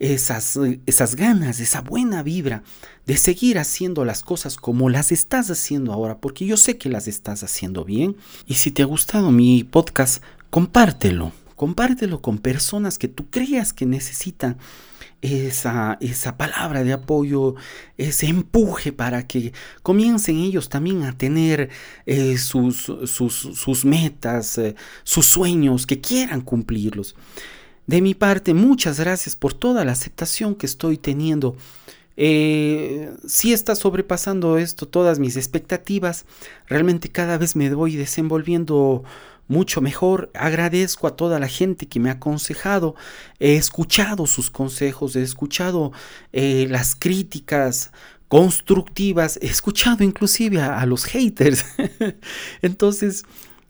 esas, 0.01 0.59
esas 0.85 1.15
ganas, 1.15 1.61
esa 1.61 1.81
buena 1.81 2.25
vibra 2.25 2.65
de 3.07 3.17
seguir 3.17 3.59
haciendo 3.59 4.05
las 4.05 4.25
cosas 4.25 4.57
como 4.57 4.89
las 4.89 5.13
estás 5.13 5.49
haciendo 5.49 5.93
ahora, 5.93 6.19
porque 6.19 6.45
yo 6.45 6.57
sé 6.57 6.77
que 6.77 6.89
las 6.89 7.07
estás 7.07 7.45
haciendo 7.45 7.85
bien. 7.85 8.17
Y 8.47 8.55
si 8.55 8.73
te 8.73 8.83
ha 8.83 8.87
gustado 8.87 9.31
mi 9.31 9.63
podcast, 9.65 10.23
compártelo, 10.51 11.33
compártelo 11.57 12.21
con 12.21 12.39
personas 12.39 12.99
que 12.99 13.09
tú 13.09 13.31
creas 13.31 13.73
que 13.73 13.87
necesitan 13.87 14.59
esa, 15.23 15.99
esa 16.01 16.37
palabra 16.37 16.83
de 16.83 16.93
apoyo, 16.93 17.55
ese 17.99 18.27
empuje 18.27 18.93
para 18.93 19.27
que 19.27 19.53
comiencen 19.83 20.39
ellos 20.39 20.69
también 20.69 21.05
a 21.05 21.17
tener 21.17 21.71
eh, 22.07 22.39
sus, 22.39 22.93
sus, 23.05 23.85
metas, 23.85 24.59
eh, 24.59 24.75
sus 25.05 25.27
sueños, 25.27 25.87
que 25.87 26.01
quieran 26.01 26.41
cumplirlos. 26.41 27.15
De 27.87 28.01
mi 28.01 28.15
parte, 28.15 28.55
muchas 28.55 29.01
gracias 29.01 29.37
por 29.37 29.53
toda 29.53 29.85
la 29.85 29.93
aceptación 29.93 30.55
que 30.55 30.67
estoy 30.67 30.97
teniendo. 30.97 31.57
Eh, 32.17 33.11
si 33.27 33.53
está 33.53 33.75
sobrepasando 33.75 34.59
esto 34.59 34.87
todas 34.87 35.19
mis 35.19 35.37
expectativas. 35.37 36.27
Realmente 36.67 37.09
cada 37.09 37.39
vez 37.39 37.57
me 37.57 37.73
voy 37.73 37.97
desenvolviendo 37.97 39.05
mucho 39.51 39.81
mejor. 39.81 40.31
Agradezco 40.33 41.07
a 41.07 41.17
toda 41.17 41.39
la 41.41 41.49
gente 41.49 41.87
que 41.87 42.01
me 42.01 42.09
ha 42.09 42.15
aconsejado. 42.15 42.95
He 43.41 43.57
escuchado 43.57 44.27
sus 44.27 44.49
consejos, 44.49 45.17
he 45.17 45.23
escuchado 45.23 45.93
eh, 46.33 46.67
las 46.71 46.95
críticas 46.95 47.91
constructivas, 48.29 49.41
he 49.43 49.49
escuchado 49.49 50.05
inclusive 50.05 50.63
a, 50.63 50.87
los 50.87 51.05
haters. 51.05 51.67
Entonces, 52.63 53.25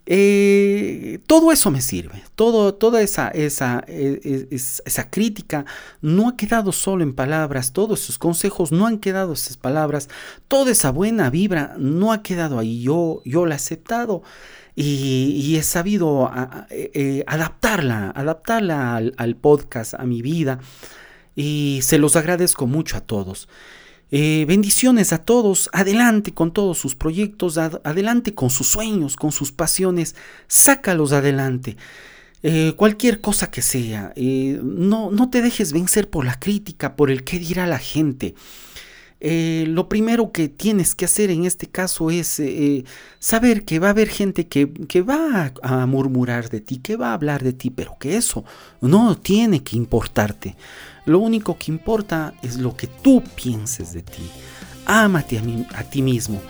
eh, 0.06 1.20
todo 1.26 1.52
eso 1.52 1.70
me 1.70 1.80
sirve, 1.80 2.22
todo, 2.34 2.74
toda 2.74 3.00
esa, 3.00 3.28
esa, 3.28 3.84
e, 3.86 4.48
e, 4.50 4.54
esa, 4.54 5.10
crítica 5.10 5.64
no 6.00 6.28
ha 6.28 6.36
quedado 6.36 6.72
solo 6.72 7.02
en 7.04 7.14
palabras, 7.14 7.72
todos 7.72 8.02
esos 8.02 8.18
consejos 8.18 8.72
no 8.72 8.86
han 8.86 8.98
quedado 8.98 9.34
esas 9.34 9.56
palabras, 9.56 10.08
toda 10.48 10.72
esa 10.72 10.90
buena 10.90 11.30
vibra 11.30 11.74
no 11.78 12.12
ha 12.12 12.22
quedado 12.22 12.58
ahí, 12.58 12.82
yo, 12.82 13.22
yo 13.24 13.46
la 13.46 13.54
he 13.54 13.56
aceptado 13.56 14.22
y, 14.82 15.56
he 15.56 15.62
sabido 15.62 16.30
eh, 16.70 16.90
eh, 16.94 17.24
adaptarla, 17.26 18.10
adaptarla 18.10 18.96
al, 18.96 19.36
podcast, 19.36 19.94
a 19.94 20.04
mi 20.04 20.22
vida. 20.22 20.60
Y 21.36 21.80
se 21.82 21.98
los 21.98 22.16
agradezco 22.16 22.66
mucho 22.66 22.96
a 22.96 23.00
todos. 23.00 23.48
Eh, 24.10 24.44
bendiciones 24.48 25.12
a 25.12 25.18
todos, 25.18 25.70
adelante 25.72 26.32
con 26.32 26.52
todos 26.52 26.78
sus 26.78 26.94
proyectos, 26.94 27.58
adelante 27.58 28.34
con 28.34 28.50
sus 28.50 28.66
sueños, 28.66 29.16
con 29.16 29.32
sus 29.32 29.52
pasiones, 29.52 30.16
sácalos 30.48 31.12
adelante. 31.12 31.76
cualquier 32.76 33.20
cosa 33.20 33.50
que 33.50 33.60
sea, 33.60 34.14
no, 34.16 35.10
no 35.10 35.28
te 35.28 35.42
dejes 35.42 35.72
vencer 35.74 36.08
por 36.08 36.24
la 36.24 36.40
crítica, 36.40 36.96
por 36.96 37.10
el 37.10 37.22
qué 37.22 37.38
dirá 37.38 37.66
la 37.66 37.78
gente. 37.78 38.34
Eh, 39.22 39.64
lo 39.68 39.88
primero 39.88 40.32
que 40.32 40.48
tienes 40.48 40.94
que 40.94 41.04
hacer 41.04 41.30
en 41.30 41.44
este 41.44 41.66
caso 41.66 42.10
es 42.10 42.40
eh, 42.40 42.84
saber 43.18 43.66
que 43.66 43.78
va 43.78 43.88
a 43.88 43.90
haber 43.90 44.08
gente 44.08 44.46
que, 44.48 44.64
va 45.02 45.52
a, 45.62 45.86
murmurar 45.86 46.48
de 46.48 46.60
ti, 46.60 46.78
que 46.78 46.96
va 46.96 47.10
a 47.10 47.14
hablar 47.14 47.42
de 47.42 47.52
ti, 47.52 47.68
pero 47.68 47.96
que 48.00 48.16
eso 48.16 48.44
no 48.80 49.16
tiene 49.16 49.62
que 49.62 49.76
importarte. 49.76 50.56
Lo 51.04 51.18
único 51.18 51.58
que 51.58 51.70
importa 51.70 52.32
es 52.42 52.56
lo 52.56 52.74
que 52.74 52.86
tú 52.86 53.22
pienses 53.34 53.92
de 53.92 54.02
ti. 54.02 54.22
Ámate 54.86 55.38
a, 55.38 55.42
a 55.78 55.84
ti 55.84 56.00
mismo, 56.00 56.40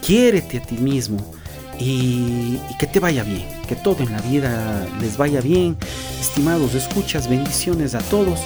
quiérete 0.00 0.58
a 0.58 0.62
ti 0.62 0.76
mismo 0.76 1.34
y, 1.78 2.58
que 2.78 2.86
te 2.86 3.00
vaya 3.00 3.24
bien, 3.24 3.46
que 3.68 3.74
todo 3.74 4.02
en 4.02 4.12
la 4.12 4.20
vida 4.20 4.86
les 5.00 5.16
vaya 5.16 5.40
bien. 5.40 5.76
Estimados, 6.20 6.74
escuchas, 6.74 7.28
bendiciones 7.28 7.94
a 7.94 8.00
todos. 8.00 8.40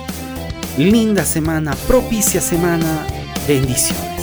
Linda 0.78 1.24
semana, 1.24 1.74
propicia 1.86 2.40
semana 2.40 3.06
Bendiciones. 3.46 4.15